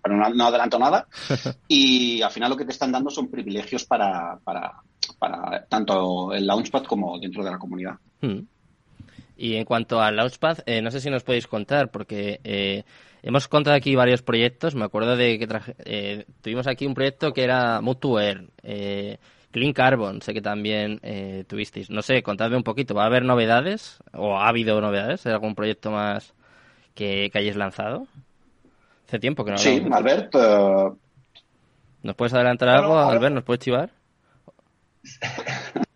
pero 0.00 0.16
no, 0.16 0.46
adelanto 0.46 0.78
nada. 0.78 1.08
y 1.66 2.22
al 2.22 2.30
final 2.30 2.50
lo 2.50 2.56
que 2.56 2.64
te 2.64 2.72
están 2.72 2.92
dando 2.92 3.10
son 3.10 3.28
privilegios 3.28 3.84
para, 3.84 4.38
para, 4.44 4.74
para 5.18 5.64
tanto 5.66 6.32
el 6.32 6.46
Launchpad 6.46 6.84
como 6.84 7.18
dentro 7.18 7.42
de 7.42 7.50
la 7.50 7.58
comunidad. 7.58 7.96
Mm. 8.20 8.38
Y 9.36 9.56
en 9.56 9.64
cuanto 9.64 10.00
al 10.00 10.16
Launchpad, 10.16 10.58
eh, 10.66 10.82
no 10.82 10.90
sé 10.90 11.00
si 11.00 11.10
nos 11.10 11.24
podéis 11.24 11.46
contar, 11.46 11.90
porque 11.90 12.40
eh, 12.44 12.84
hemos 13.22 13.48
contado 13.48 13.76
aquí 13.76 13.94
varios 13.94 14.22
proyectos. 14.22 14.74
Me 14.74 14.84
acuerdo 14.84 15.16
de 15.16 15.38
que 15.38 15.48
eh, 15.84 16.26
tuvimos 16.42 16.66
aquí 16.66 16.86
un 16.86 16.94
proyecto 16.94 17.32
que 17.32 17.44
era 17.44 17.80
Mutuer, 17.80 18.44
eh, 18.62 19.18
Clean 19.50 19.72
Carbon, 19.72 20.22
sé 20.22 20.34
que 20.34 20.42
también 20.42 20.98
eh, 21.02 21.44
tuvisteis. 21.46 21.90
No 21.90 22.02
sé, 22.02 22.22
contadme 22.22 22.56
un 22.56 22.62
poquito. 22.62 22.94
¿Va 22.94 23.04
a 23.04 23.06
haber 23.06 23.24
novedades? 23.24 23.98
¿O 24.12 24.36
ha 24.36 24.48
habido 24.48 24.80
novedades? 24.80 25.26
¿Hay 25.26 25.32
algún 25.32 25.54
proyecto 25.54 25.90
más 25.90 26.34
que, 26.94 27.30
que 27.30 27.38
hayáis 27.38 27.56
lanzado? 27.56 28.06
Hace 29.06 29.18
tiempo 29.18 29.44
que 29.44 29.52
no 29.52 29.58
Sí, 29.58 29.82
Albert. 29.90 30.34
¿Nos 32.02 32.16
puedes 32.16 32.34
adelantar 32.34 32.68
algo, 32.70 32.98
Albert? 32.98 33.34
¿Nos 33.34 33.44
puedes 33.44 33.60
chivar? 33.60 33.90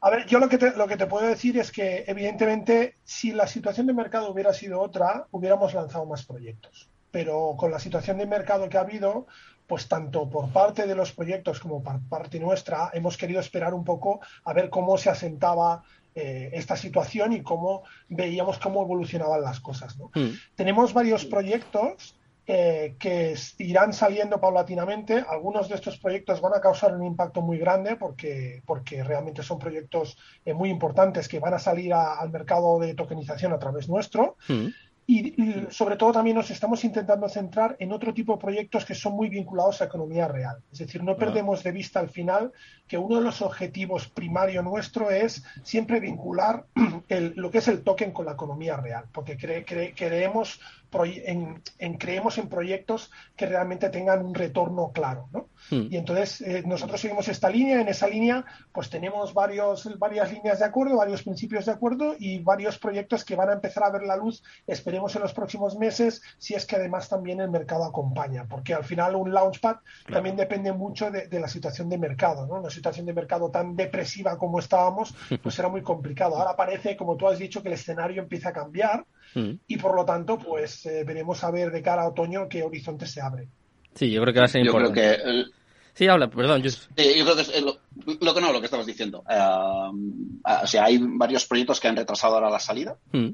A 0.06 0.10
ver, 0.10 0.24
yo 0.26 0.38
lo 0.38 0.48
que, 0.48 0.56
te, 0.56 0.70
lo 0.76 0.86
que 0.86 0.96
te 0.96 1.08
puedo 1.08 1.26
decir 1.26 1.58
es 1.58 1.72
que, 1.72 2.04
evidentemente, 2.06 2.94
si 3.02 3.32
la 3.32 3.48
situación 3.48 3.88
de 3.88 3.92
mercado 3.92 4.30
hubiera 4.30 4.52
sido 4.52 4.80
otra, 4.80 5.26
hubiéramos 5.32 5.74
lanzado 5.74 6.06
más 6.06 6.24
proyectos. 6.24 6.88
Pero 7.10 7.56
con 7.58 7.72
la 7.72 7.80
situación 7.80 8.18
de 8.18 8.26
mercado 8.26 8.68
que 8.68 8.78
ha 8.78 8.82
habido, 8.82 9.26
pues 9.66 9.88
tanto 9.88 10.30
por 10.30 10.52
parte 10.52 10.86
de 10.86 10.94
los 10.94 11.10
proyectos 11.10 11.58
como 11.58 11.82
por 11.82 11.98
parte 12.08 12.38
nuestra, 12.38 12.90
hemos 12.92 13.16
querido 13.16 13.40
esperar 13.40 13.74
un 13.74 13.82
poco 13.82 14.20
a 14.44 14.52
ver 14.52 14.70
cómo 14.70 14.96
se 14.96 15.10
asentaba 15.10 15.82
eh, 16.14 16.50
esta 16.52 16.76
situación 16.76 17.32
y 17.32 17.42
cómo 17.42 17.82
veíamos 18.08 18.58
cómo 18.60 18.82
evolucionaban 18.82 19.42
las 19.42 19.58
cosas. 19.58 19.96
Hmm. 20.14 20.30
Tenemos 20.54 20.92
varios 20.92 21.24
proyectos 21.24 22.15
eh, 22.48 22.94
que 22.98 23.34
irán 23.58 23.92
saliendo 23.92 24.40
paulatinamente. 24.40 25.24
Algunos 25.28 25.68
de 25.68 25.74
estos 25.74 25.98
proyectos 25.98 26.40
van 26.40 26.54
a 26.54 26.60
causar 26.60 26.94
un 26.94 27.04
impacto 27.04 27.42
muy 27.42 27.58
grande 27.58 27.96
porque, 27.96 28.62
porque 28.64 29.02
realmente 29.02 29.42
son 29.42 29.58
proyectos 29.58 30.16
eh, 30.44 30.54
muy 30.54 30.70
importantes 30.70 31.26
que 31.26 31.40
van 31.40 31.54
a 31.54 31.58
salir 31.58 31.92
al 31.92 32.30
mercado 32.30 32.78
de 32.78 32.94
tokenización 32.94 33.52
a 33.52 33.58
través 33.58 33.88
nuestro. 33.88 34.36
Mm. 34.48 34.68
Y, 35.08 35.66
sobre 35.70 35.94
todo 35.96 36.10
también 36.10 36.36
nos 36.36 36.50
estamos 36.50 36.82
intentando 36.82 37.28
centrar 37.28 37.76
en 37.78 37.92
otro 37.92 38.12
tipo 38.12 38.32
de 38.32 38.40
proyectos 38.40 38.84
que 38.84 38.94
son 38.94 39.14
muy 39.14 39.28
vinculados 39.28 39.80
a 39.80 39.84
economía 39.84 40.26
real. 40.26 40.56
Es 40.72 40.80
decir, 40.80 41.04
no 41.04 41.12
ah. 41.12 41.16
perdemos 41.16 41.62
de 41.62 41.70
vista 41.70 42.00
al 42.00 42.08
final 42.08 42.52
que 42.88 42.98
uno 42.98 43.16
de 43.16 43.22
los 43.22 43.40
objetivos 43.40 44.08
primarios 44.08 44.64
nuestro 44.64 45.10
es 45.10 45.44
siempre 45.62 46.00
vincular 46.00 46.66
lo 47.08 47.50
que 47.52 47.58
es 47.58 47.68
el 47.68 47.84
token 47.84 48.10
con 48.10 48.26
la 48.26 48.32
economía 48.32 48.76
real, 48.76 49.04
porque 49.12 49.36
creemos, 49.36 50.60
en, 51.02 51.62
creemos 51.98 52.38
en 52.38 52.48
proyectos 52.48 53.10
que 53.36 53.46
realmente 53.46 53.90
tengan 53.90 54.24
un 54.24 54.34
retorno 54.34 54.92
claro. 54.92 55.28
¿no? 55.32 55.48
Hmm. 55.70 55.88
Y 55.90 55.96
entonces 55.96 56.40
eh, 56.40 56.62
nosotros 56.66 57.00
seguimos 57.00 57.28
esta 57.28 57.50
línea, 57.50 57.80
en 57.80 57.88
esa 57.88 58.08
línea 58.08 58.44
pues 58.72 58.90
tenemos 58.90 59.34
varios, 59.34 59.98
varias 59.98 60.32
líneas 60.32 60.58
de 60.58 60.64
acuerdo, 60.64 60.96
varios 60.96 61.22
principios 61.22 61.66
de 61.66 61.72
acuerdo 61.72 62.14
y 62.18 62.38
varios 62.38 62.78
proyectos 62.78 63.24
que 63.24 63.36
van 63.36 63.50
a 63.50 63.54
empezar 63.54 63.84
a 63.84 63.90
ver 63.90 64.02
la 64.02 64.16
luz, 64.16 64.42
esperemos 64.66 65.14
en 65.16 65.22
los 65.22 65.32
próximos 65.32 65.76
meses, 65.76 66.22
si 66.38 66.54
es 66.54 66.66
que 66.66 66.76
además 66.76 67.08
también 67.08 67.40
el 67.40 67.50
mercado 67.50 67.84
acompaña, 67.84 68.46
porque 68.48 68.74
al 68.74 68.84
final 68.84 69.16
un 69.16 69.32
launchpad 69.32 69.76
también 70.10 70.36
depende 70.36 70.72
mucho 70.72 71.10
de, 71.10 71.28
la 71.36 71.48
situación 71.48 71.88
de 71.88 71.98
mercado, 71.98 72.46
¿no? 72.46 72.54
Una 72.54 72.70
situación 72.70 73.06
de 73.06 73.12
mercado 73.12 73.50
tan 73.50 73.76
depresiva 73.76 74.38
como 74.38 74.58
estábamos, 74.58 75.14
pues 75.42 75.58
era 75.58 75.68
muy 75.68 75.82
complicado. 75.82 76.36
Ahora 76.36 76.56
parece, 76.56 76.96
como 76.96 77.16
tú 77.16 77.28
has 77.28 77.38
dicho, 77.38 77.62
que 77.62 77.68
el 77.68 77.74
escenario 77.74 78.22
empieza 78.22 78.50
a 78.50 78.52
cambiar 78.52 79.04
hmm. 79.38 79.60
y 79.66 79.76
por 79.76 79.94
lo 79.94 80.04
tanto, 80.04 80.38
pues 80.38 80.84
eh, 80.86 81.04
veremos 81.04 81.44
a 81.44 81.50
ver 81.50 81.70
de 81.70 81.82
cara 81.82 82.02
a 82.02 82.08
otoño 82.08 82.48
qué 82.48 82.62
horizonte 82.62 83.06
se 83.06 83.20
abre. 83.20 83.48
Sí, 83.94 84.10
yo 84.10 84.20
creo 84.22 84.34
que 84.34 84.40
va 84.40 84.46
a 84.46 84.48
ser 84.48 84.66
importante. 84.66 85.00
Yo 85.00 85.22
creo 85.22 85.44
que 85.44 85.56
Sí, 85.96 86.06
habla, 86.08 86.28
perdón. 86.28 86.62
Yo... 86.62 86.68
yo 86.70 87.24
creo 87.24 87.36
que 87.36 87.40
es 87.40 87.62
lo, 87.62 87.78
lo, 88.20 88.34
que 88.34 88.40
no, 88.42 88.52
lo 88.52 88.60
que 88.60 88.66
estabas 88.66 88.84
diciendo. 88.84 89.24
Uh, 89.26 90.42
o 90.44 90.66
sea, 90.66 90.84
hay 90.84 90.98
varios 91.00 91.46
proyectos 91.46 91.80
que 91.80 91.88
han 91.88 91.96
retrasado 91.96 92.34
ahora 92.34 92.50
la 92.50 92.58
salida. 92.58 92.98
Mm. 93.12 93.30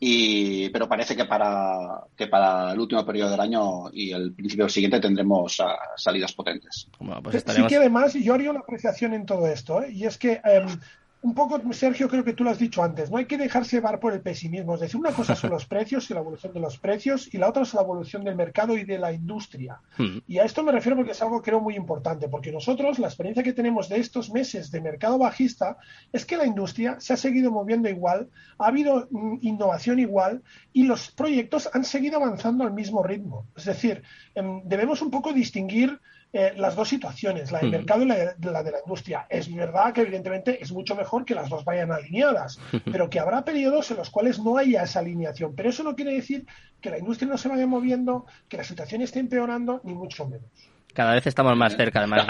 Y, 0.00 0.70
pero 0.70 0.88
parece 0.88 1.14
que 1.14 1.26
para, 1.26 2.00
que 2.16 2.26
para 2.26 2.72
el 2.72 2.80
último 2.80 3.06
periodo 3.06 3.30
del 3.30 3.38
año 3.38 3.92
y 3.92 4.10
el 4.10 4.32
principio 4.32 4.64
del 4.64 4.72
siguiente 4.72 4.98
tendremos 4.98 5.60
uh, 5.60 5.66
salidas 5.96 6.32
potentes. 6.32 6.88
Bueno, 6.98 7.22
pues 7.22 7.36
estaremos... 7.36 7.68
Sí 7.68 7.74
que 7.76 7.78
además 7.78 8.14
yo 8.14 8.34
haría 8.34 8.50
una 8.50 8.60
apreciación 8.60 9.14
en 9.14 9.24
todo 9.24 9.46
esto, 9.46 9.80
¿eh? 9.80 9.92
y 9.92 10.04
es 10.04 10.18
que 10.18 10.40
um, 10.44 10.80
un 11.22 11.34
poco, 11.34 11.60
Sergio, 11.72 12.08
creo 12.08 12.24
que 12.24 12.32
tú 12.32 12.44
lo 12.44 12.50
has 12.50 12.58
dicho 12.58 12.82
antes, 12.82 13.10
no 13.10 13.18
hay 13.18 13.26
que 13.26 13.36
dejarse 13.36 13.76
llevar 13.76 14.00
por 14.00 14.14
el 14.14 14.22
pesimismo. 14.22 14.74
Es 14.74 14.80
decir, 14.80 14.98
una 14.98 15.12
cosa 15.12 15.36
son 15.36 15.50
los 15.50 15.66
precios 15.66 16.10
y 16.10 16.14
la 16.14 16.20
evolución 16.20 16.52
de 16.54 16.60
los 16.60 16.78
precios 16.78 17.32
y 17.32 17.36
la 17.36 17.48
otra 17.48 17.62
es 17.62 17.74
la 17.74 17.82
evolución 17.82 18.24
del 18.24 18.36
mercado 18.36 18.76
y 18.76 18.84
de 18.84 18.98
la 18.98 19.12
industria. 19.12 19.80
Hmm. 19.98 20.18
Y 20.26 20.38
a 20.38 20.44
esto 20.44 20.62
me 20.62 20.72
refiero 20.72 20.96
porque 20.96 21.12
es 21.12 21.20
algo 21.20 21.42
creo 21.42 21.60
muy 21.60 21.76
importante, 21.76 22.28
porque 22.28 22.50
nosotros 22.50 22.98
la 22.98 23.08
experiencia 23.08 23.42
que 23.42 23.52
tenemos 23.52 23.88
de 23.90 23.98
estos 23.98 24.30
meses 24.30 24.70
de 24.70 24.80
mercado 24.80 25.18
bajista 25.18 25.76
es 26.10 26.24
que 26.24 26.38
la 26.38 26.46
industria 26.46 26.98
se 27.00 27.12
ha 27.12 27.16
seguido 27.18 27.50
moviendo 27.50 27.88
igual, 27.88 28.30
ha 28.58 28.68
habido 28.68 29.06
mm, 29.10 29.38
innovación 29.42 29.98
igual 29.98 30.42
y 30.72 30.84
los 30.84 31.10
proyectos 31.10 31.68
han 31.74 31.84
seguido 31.84 32.16
avanzando 32.16 32.64
al 32.64 32.72
mismo 32.72 33.02
ritmo. 33.02 33.46
Es 33.56 33.66
decir, 33.66 34.02
em, 34.34 34.62
debemos 34.64 35.02
un 35.02 35.10
poco 35.10 35.34
distinguir 35.34 36.00
eh, 36.32 36.54
las 36.56 36.76
dos 36.76 36.88
situaciones, 36.88 37.50
la 37.50 37.58
del 37.58 37.70
mercado 37.70 38.02
y 38.02 38.06
la 38.06 38.34
de, 38.36 38.70
la 38.70 38.78
industria. 38.84 39.26
Es 39.28 39.52
verdad 39.52 39.92
que 39.92 40.02
evidentemente 40.02 40.62
es 40.62 40.70
mucho 40.70 40.94
mejor 40.94 41.24
que 41.24 41.34
las 41.34 41.48
dos 41.48 41.64
vayan 41.64 41.90
alineadas, 41.90 42.60
pero 42.92 43.10
que 43.10 43.18
habrá 43.18 43.44
periodos 43.44 43.90
en 43.90 43.96
los 43.96 44.10
cuales 44.10 44.38
no 44.38 44.56
haya 44.56 44.84
esa 44.84 45.00
alineación. 45.00 45.54
Pero 45.56 45.70
eso 45.70 45.82
no 45.82 45.96
quiere 45.96 46.12
decir 46.12 46.46
que 46.80 46.90
la 46.90 46.98
industria 46.98 47.28
no 47.28 47.36
se 47.36 47.48
vaya 47.48 47.66
moviendo, 47.66 48.26
que 48.48 48.56
la 48.56 48.64
situación 48.64 49.02
esté 49.02 49.18
empeorando, 49.18 49.80
ni 49.82 49.92
mucho 49.92 50.26
menos. 50.28 50.46
Cada 50.94 51.14
vez 51.14 51.26
estamos 51.26 51.56
más 51.56 51.76
cerca, 51.76 51.98
además, 51.98 52.26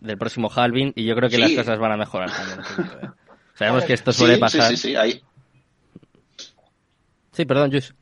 del 0.00 0.18
próximo 0.18 0.48
halving, 0.54 0.92
y 0.94 1.04
yo 1.04 1.16
creo 1.16 1.28
que 1.28 1.38
las 1.38 1.52
cosas 1.52 1.78
van 1.78 1.92
a 1.92 1.96
mejorar 1.96 2.30
también. 2.30 2.60
Sabemos 3.54 3.84
que 3.84 3.92
esto 3.94 4.12
suele 4.12 4.38
pasar. 4.38 4.70
Sí, 4.70 4.76
sí, 4.76 4.94
sí, 4.94 5.22
Sí, 7.32 7.44
perdón, 7.44 7.72
Jus. 7.72 7.94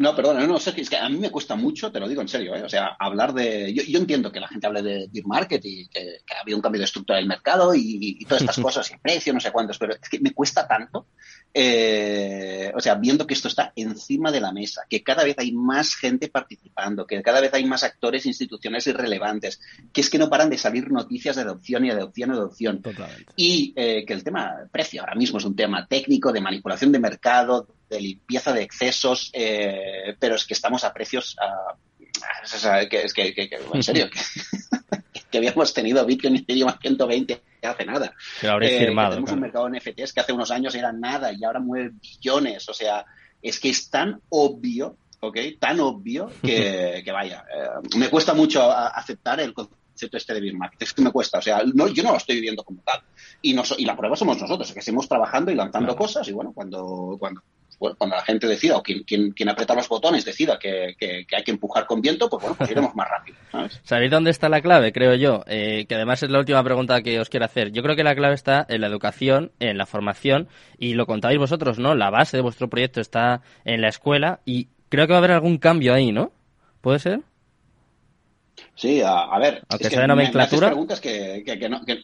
No, 0.00 0.16
perdona, 0.16 0.40
no, 0.40 0.46
no, 0.46 0.58
Sergio, 0.58 0.82
es 0.82 0.88
que 0.88 0.96
a 0.96 1.10
mí 1.10 1.18
me 1.18 1.30
cuesta 1.30 1.56
mucho, 1.56 1.92
te 1.92 2.00
lo 2.00 2.08
digo 2.08 2.22
en 2.22 2.28
serio, 2.28 2.56
¿eh? 2.56 2.62
o 2.62 2.68
sea, 2.70 2.96
hablar 2.98 3.34
de... 3.34 3.70
Yo, 3.74 3.82
yo, 3.82 3.98
entiendo 3.98 4.32
que 4.32 4.40
la 4.40 4.48
gente 4.48 4.66
hable 4.66 4.80
de 4.80 5.08
deep 5.12 5.26
market 5.26 5.62
y 5.62 5.88
que, 5.88 6.22
ha 6.34 6.40
habido 6.40 6.56
un 6.56 6.62
cambio 6.62 6.78
de 6.78 6.86
estructura 6.86 7.18
del 7.18 7.28
mercado 7.28 7.74
y, 7.74 8.16
y 8.18 8.24
todas 8.24 8.40
estas 8.40 8.58
cosas, 8.62 8.90
y 8.90 8.96
precio, 8.96 9.34
no 9.34 9.40
sé 9.40 9.52
cuántos, 9.52 9.76
pero 9.76 9.92
es 9.92 10.08
que 10.08 10.18
me 10.18 10.32
cuesta 10.32 10.66
tanto, 10.66 11.08
eh, 11.52 12.70
o 12.74 12.80
sea, 12.80 12.94
viendo 12.94 13.26
que 13.26 13.34
esto 13.34 13.48
está 13.48 13.72
encima 13.74 14.30
de 14.30 14.40
la 14.40 14.52
mesa, 14.52 14.82
que 14.88 15.02
cada 15.02 15.24
vez 15.24 15.36
hay 15.38 15.52
más 15.52 15.96
gente 15.96 16.28
participando, 16.28 17.06
que 17.06 17.20
cada 17.22 17.40
vez 17.40 17.52
hay 17.54 17.64
más 17.64 17.82
actores, 17.82 18.26
instituciones 18.26 18.86
irrelevantes, 18.86 19.60
que 19.92 20.00
es 20.00 20.10
que 20.10 20.18
no 20.18 20.30
paran 20.30 20.50
de 20.50 20.58
salir 20.58 20.90
noticias 20.90 21.36
de 21.36 21.42
adopción 21.42 21.84
y 21.84 21.90
adopción 21.90 22.30
y 22.30 22.32
adopción. 22.34 22.82
Y 23.36 23.72
eh, 23.76 24.04
que 24.06 24.12
el 24.12 24.22
tema 24.22 24.54
precio 24.70 25.00
ahora 25.00 25.16
mismo 25.16 25.38
es 25.38 25.44
un 25.44 25.56
tema 25.56 25.86
técnico, 25.86 26.32
de 26.32 26.40
manipulación 26.40 26.92
de 26.92 27.00
mercado, 27.00 27.66
de 27.88 28.00
limpieza 28.00 28.52
de 28.52 28.62
excesos, 28.62 29.30
eh, 29.32 30.14
pero 30.20 30.36
es 30.36 30.44
que 30.44 30.54
estamos 30.54 30.84
a 30.84 30.92
precios, 30.92 31.36
que, 32.88 33.02
es 33.02 33.12
que, 33.12 33.50
en 33.72 33.82
serio, 33.82 34.08
que, 34.08 34.20
habíamos 35.38 35.72
tenido 35.72 36.04
Bitcoin 36.04 36.36
y 36.36 36.38
Ethereum 36.40 36.68
a 36.68 36.78
120 36.78 37.42
hace 37.62 37.84
nada. 37.84 38.14
Pero 38.40 38.60
eh, 38.62 38.78
firmado. 38.78 39.10
Tenemos 39.10 39.32
un 39.32 39.40
mercado 39.40 39.68
de 39.68 39.78
NFTs 39.78 40.12
que 40.12 40.20
hace 40.20 40.32
unos 40.32 40.50
años 40.50 40.74
era 40.74 40.92
nada 40.92 41.32
y 41.32 41.44
ahora 41.44 41.60
mueve 41.60 41.92
billones, 42.00 42.68
o 42.68 42.74
sea, 42.74 43.04
es 43.42 43.58
que 43.58 43.70
es 43.70 43.90
tan 43.90 44.20
obvio, 44.28 44.96
¿ok? 45.20 45.38
Tan 45.58 45.80
obvio 45.80 46.30
que, 46.42 47.04
vaya, 47.12 47.44
eh, 47.54 47.96
me 47.98 48.08
cuesta 48.08 48.34
mucho 48.34 48.70
aceptar 48.70 49.40
el 49.40 49.52
concepto 49.52 50.16
este 50.16 50.34
de 50.34 50.40
Bitmarket. 50.40 50.82
Es 50.82 50.94
que 50.94 51.02
me 51.02 51.12
cuesta, 51.12 51.38
o 51.38 51.42
sea, 51.42 51.62
no, 51.74 51.88
yo 51.88 52.02
no 52.02 52.12
lo 52.12 52.16
estoy 52.16 52.36
viviendo 52.36 52.64
como 52.64 52.80
tal. 52.82 53.00
Y, 53.42 53.54
y 53.78 53.84
la 53.84 53.96
prueba 53.96 54.16
somos 54.16 54.40
nosotros, 54.40 54.72
que 54.72 54.82
seguimos 54.82 55.08
trabajando 55.08 55.50
y 55.50 55.54
lanzando 55.54 55.96
cosas 55.96 56.26
y 56.28 56.32
bueno, 56.32 56.52
cuando, 56.52 57.16
cuando 57.18 57.42
bueno, 57.80 57.96
cuando 57.96 58.14
la 58.14 58.22
gente 58.22 58.46
decida 58.46 58.76
o 58.76 58.82
quien, 58.82 59.02
quien, 59.04 59.48
aprieta 59.48 59.74
los 59.74 59.88
botones 59.88 60.24
decida 60.24 60.58
que, 60.58 60.94
que, 60.98 61.26
hay 61.34 61.42
que 61.42 61.50
empujar 61.50 61.86
con 61.86 62.02
viento, 62.02 62.28
pues 62.28 62.42
bueno, 62.42 62.56
pues 62.56 62.70
iremos 62.70 62.94
más 62.94 63.08
rápido. 63.08 63.38
¿Sabéis 63.82 64.10
dónde 64.10 64.30
está 64.30 64.50
la 64.50 64.60
clave? 64.60 64.92
Creo 64.92 65.14
yo, 65.14 65.42
eh, 65.46 65.86
que 65.88 65.94
además 65.94 66.22
es 66.22 66.30
la 66.30 66.40
última 66.40 66.62
pregunta 66.62 67.00
que 67.00 67.18
os 67.18 67.30
quiero 67.30 67.46
hacer. 67.46 67.72
Yo 67.72 67.82
creo 67.82 67.96
que 67.96 68.04
la 68.04 68.14
clave 68.14 68.34
está 68.34 68.66
en 68.68 68.82
la 68.82 68.86
educación, 68.86 69.52
en 69.60 69.78
la 69.78 69.86
formación, 69.86 70.48
y 70.78 70.92
lo 70.92 71.06
contáis 71.06 71.38
vosotros, 71.38 71.78
¿no? 71.78 71.94
La 71.94 72.10
base 72.10 72.36
de 72.36 72.42
vuestro 72.42 72.68
proyecto 72.68 73.00
está 73.00 73.40
en 73.64 73.80
la 73.80 73.88
escuela 73.88 74.40
y 74.44 74.68
creo 74.90 75.06
que 75.06 75.14
va 75.14 75.16
a 75.16 75.20
haber 75.20 75.32
algún 75.32 75.56
cambio 75.56 75.94
ahí, 75.94 76.12
¿no? 76.12 76.32
¿Puede 76.82 76.98
ser? 76.98 77.20
Sí, 78.74 79.02
a, 79.04 79.38
ver. 79.38 79.62
Aunque 79.68 79.90
sea 79.90 80.00
de 80.00 80.08
nomenclatura. 80.08 80.68
Me, 80.68 80.72
preguntas 80.72 81.00
que, 81.00 81.42
que, 81.44 81.68
no, 81.68 81.84
que 81.84 82.02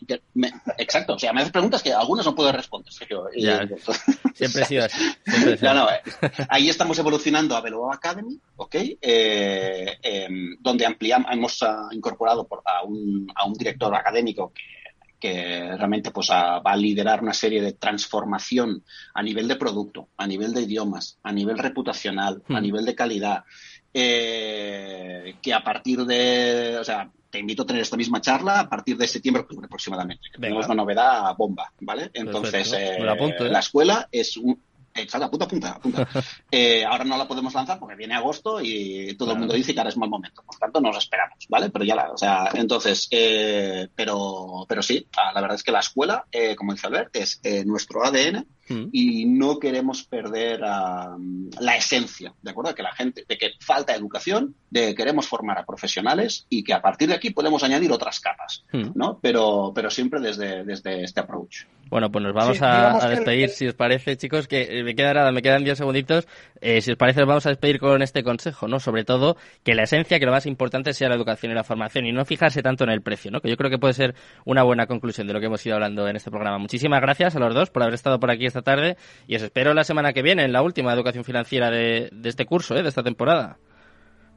exacto, 0.76 1.14
o 1.14 1.18
sea, 1.18 1.32
me 1.32 1.40
haces 1.40 1.52
preguntas 1.52 1.82
que 1.82 1.92
algunas 1.92 2.26
no 2.26 2.34
puedo 2.34 2.52
responder. 2.52 2.92
siempre 2.92 4.62
he 4.62 4.64
sido 4.66 4.84
así. 4.84 5.02
no, 5.62 5.74
no, 5.74 5.90
eh, 5.90 6.02
ahí 6.50 6.68
estamos 6.68 6.98
evolucionando 6.98 7.56
a 7.56 7.62
Velo 7.62 7.90
Academy, 7.90 8.38
¿ok? 8.56 8.74
Eh, 9.00 9.96
em, 10.02 10.56
donde 10.60 10.84
ampliamos, 10.84 11.32
hemos 11.32 11.62
uh, 11.62 11.88
incorporado 11.92 12.46
por, 12.46 12.62
a, 12.66 12.82
un, 12.84 13.26
a 13.34 13.46
un 13.46 13.54
director 13.54 13.94
académico 13.94 14.52
que 14.52 14.76
que 15.18 15.74
realmente 15.76 16.10
pues, 16.10 16.30
va 16.30 16.58
a 16.58 16.76
liderar 16.76 17.22
una 17.22 17.32
serie 17.32 17.62
de 17.62 17.72
transformación 17.72 18.84
a 19.14 19.22
nivel 19.22 19.48
de 19.48 19.56
producto, 19.56 20.08
a 20.16 20.26
nivel 20.26 20.52
de 20.52 20.62
idiomas, 20.62 21.18
a 21.22 21.32
nivel 21.32 21.58
reputacional, 21.58 22.42
a 22.48 22.60
hmm. 22.60 22.62
nivel 22.62 22.84
de 22.84 22.94
calidad, 22.94 23.44
eh, 23.92 25.36
que 25.40 25.54
a 25.54 25.62
partir 25.62 26.04
de, 26.04 26.76
o 26.80 26.84
sea, 26.84 27.10
te 27.30 27.38
invito 27.38 27.62
a 27.62 27.66
tener 27.66 27.82
esta 27.82 27.96
misma 27.96 28.20
charla 28.20 28.60
a 28.60 28.68
partir 28.68 28.96
de 28.96 29.08
septiembre, 29.08 29.42
octubre 29.42 29.66
aproximadamente. 29.66 30.28
tenemos 30.32 30.66
una 30.66 30.74
novedad 30.74 31.36
bomba, 31.36 31.72
¿vale? 31.80 32.10
Entonces, 32.14 32.72
eh, 32.72 32.96
¿eh? 32.98 33.48
la 33.50 33.58
escuela 33.58 34.08
es 34.10 34.36
un, 34.36 34.60
Exacto, 34.96 35.30
punta, 35.30 35.46
punta, 35.48 35.78
punta. 35.78 36.08
Eh, 36.50 36.84
ahora 36.84 37.04
no 37.04 37.18
la 37.18 37.28
podemos 37.28 37.52
lanzar 37.52 37.78
porque 37.78 37.96
viene 37.96 38.14
agosto 38.14 38.60
y 38.62 39.14
todo 39.16 39.32
el 39.32 39.38
mundo 39.38 39.54
dice 39.54 39.74
que 39.74 39.80
ahora 39.80 39.90
es 39.90 39.96
mal 39.96 40.08
momento. 40.08 40.42
Por 40.42 40.56
tanto, 40.56 40.80
nos 40.80 40.96
esperamos, 40.96 41.38
¿vale? 41.48 41.70
Pero 41.70 41.84
ya 41.84 41.94
la, 41.94 42.12
o 42.12 42.16
sea, 42.16 42.48
entonces, 42.54 43.08
eh, 43.10 43.88
pero, 43.94 44.64
pero 44.68 44.82
sí, 44.82 45.06
la 45.14 45.40
verdad 45.40 45.56
es 45.56 45.62
que 45.62 45.72
la 45.72 45.80
escuela, 45.80 46.24
eh, 46.32 46.54
como 46.56 46.72
dice 46.72 46.86
Albert, 46.86 47.14
es 47.16 47.40
nuestro 47.66 48.04
ADN 48.04 48.46
mm. 48.68 48.88
y 48.92 49.26
no 49.26 49.58
queremos 49.58 50.02
perder 50.04 50.60
la 50.60 51.76
esencia, 51.76 52.34
¿de 52.42 52.50
acuerdo? 52.50 52.70
De 52.70 52.76
que 52.76 52.82
la 52.82 52.94
gente, 52.94 53.24
de 53.28 53.38
que 53.38 53.52
falta 53.60 53.94
educación, 53.94 54.54
de 54.70 54.88
que 54.88 54.94
queremos 54.94 55.26
formar 55.26 55.58
a 55.58 55.64
profesionales 55.64 56.46
y 56.48 56.62
que 56.64 56.74
a 56.74 56.82
partir 56.82 57.08
de 57.08 57.14
aquí 57.14 57.30
podemos 57.30 57.62
añadir 57.62 57.92
otras 57.92 58.20
capas, 58.20 58.64
mm. 58.72 58.90
¿no? 58.94 59.18
Pero, 59.20 59.72
pero 59.74 59.90
siempre 59.90 60.20
desde, 60.20 60.64
desde 60.64 61.02
este 61.02 61.20
approach. 61.20 61.64
Bueno, 61.88 62.10
pues 62.10 62.24
nos 62.24 62.34
vamos 62.34 62.60
a, 62.62 63.08
despedir, 63.08 63.48
si 63.50 63.68
os 63.68 63.74
parece, 63.74 64.16
chicos, 64.16 64.48
que 64.48 64.80
eh, 64.80 64.82
me 64.82 64.96
queda 64.96 65.14
nada, 65.14 65.30
me 65.30 65.40
quedan 65.40 65.62
10 65.62 65.78
segunditos. 65.78 66.26
Eh, 66.60 66.80
si 66.80 66.90
os 66.90 66.96
parece, 66.96 67.20
nos 67.20 67.28
vamos 67.28 67.46
a 67.46 67.50
despedir 67.50 67.78
con 67.78 68.02
este 68.02 68.24
consejo, 68.24 68.66
¿no? 68.66 68.80
Sobre 68.80 69.04
todo, 69.04 69.36
que 69.62 69.74
la 69.74 69.84
esencia, 69.84 70.18
que 70.18 70.26
lo 70.26 70.32
más 70.32 70.46
importante 70.46 70.92
sea 70.94 71.08
la 71.08 71.14
educación 71.14 71.52
y 71.52 71.54
la 71.54 71.62
formación 71.62 72.06
y 72.06 72.12
no 72.12 72.24
fijarse 72.24 72.60
tanto 72.62 72.82
en 72.82 72.90
el 72.90 73.02
precio, 73.02 73.30
¿no? 73.30 73.40
Que 73.40 73.48
yo 73.48 73.56
creo 73.56 73.70
que 73.70 73.78
puede 73.78 73.94
ser 73.94 74.16
una 74.44 74.64
buena 74.64 74.86
conclusión 74.86 75.28
de 75.28 75.32
lo 75.32 75.38
que 75.38 75.46
hemos 75.46 75.64
ido 75.64 75.76
hablando 75.76 76.08
en 76.08 76.16
este 76.16 76.30
programa. 76.30 76.58
Muchísimas 76.58 77.00
gracias 77.00 77.36
a 77.36 77.38
los 77.38 77.54
dos 77.54 77.70
por 77.70 77.82
haber 77.82 77.94
estado 77.94 78.18
por 78.18 78.32
aquí 78.32 78.46
esta 78.46 78.55
tarde 78.62 78.96
y 79.26 79.36
os 79.36 79.42
espero 79.42 79.74
la 79.74 79.84
semana 79.84 80.12
que 80.12 80.22
viene 80.22 80.44
en 80.44 80.52
la 80.52 80.62
última 80.62 80.92
educación 80.92 81.24
financiera 81.24 81.70
de, 81.70 82.10
este 82.24 82.46
curso, 82.46 82.76
¿eh? 82.76 82.82
De 82.82 82.88
esta 82.88 83.02
temporada. 83.02 83.58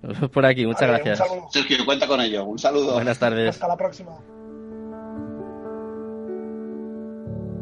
Por 0.34 0.46
aquí, 0.46 0.66
muchas 0.66 0.88
gracias. 0.88 1.22
Sergio, 1.52 1.86
cuenta 1.86 2.08
con 2.08 2.22
ello. 2.22 2.46
Un 2.46 2.60
saludo. 2.60 2.94
Buenas 2.94 3.20
tardes. 3.20 3.50
Hasta 3.50 3.68
la 3.68 3.78
próxima. 3.78 4.12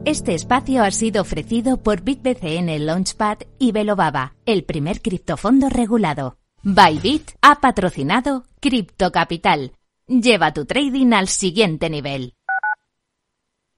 Este 0.07 0.33
espacio 0.35 0.83
ha 0.83 0.91
sido 0.91 1.21
ofrecido 1.21 1.83
por 1.83 2.01
BitBCN 2.01 2.85
Launchpad 2.85 3.39
y 3.59 3.73
Velobaba, 3.73 4.35
el 4.45 4.63
primer 4.63 5.01
criptofondo 5.01 5.67
regulado. 5.67 6.37
Bybit 6.63 7.31
ha 7.41 7.59
patrocinado 7.59 8.45
Cripto 8.61 9.11
Capital. 9.11 9.73
Lleva 10.07 10.53
tu 10.53 10.63
trading 10.63 11.11
al 11.11 11.27
siguiente 11.27 11.89
nivel. 11.89 12.35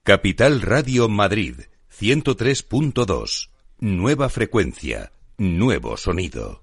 Capital 0.04 0.62
Radio 0.62 1.08
Madrid 1.08 1.56
103.2. 1.90 3.50
Nueva 3.80 4.28
frecuencia, 4.28 5.12
nuevo 5.38 5.96
sonido. 5.96 6.62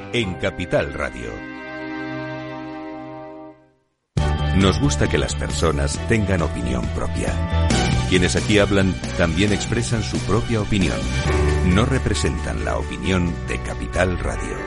en 0.13 0.33
Capital 0.35 0.93
Radio. 0.93 1.31
Nos 4.57 4.79
gusta 4.81 5.09
que 5.09 5.17
las 5.17 5.35
personas 5.35 5.97
tengan 6.09 6.41
opinión 6.41 6.85
propia. 6.87 7.33
Quienes 8.09 8.35
aquí 8.35 8.59
hablan 8.59 8.93
también 9.17 9.53
expresan 9.53 10.03
su 10.03 10.17
propia 10.19 10.61
opinión. 10.61 10.99
No 11.67 11.85
representan 11.85 12.65
la 12.65 12.77
opinión 12.77 13.33
de 13.47 13.57
Capital 13.61 14.19
Radio. 14.19 14.57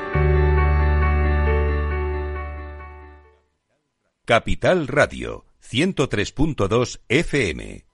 Capital 4.24 4.88
Radio 4.88 5.44
103.2 5.60 7.00
FM 7.08 7.84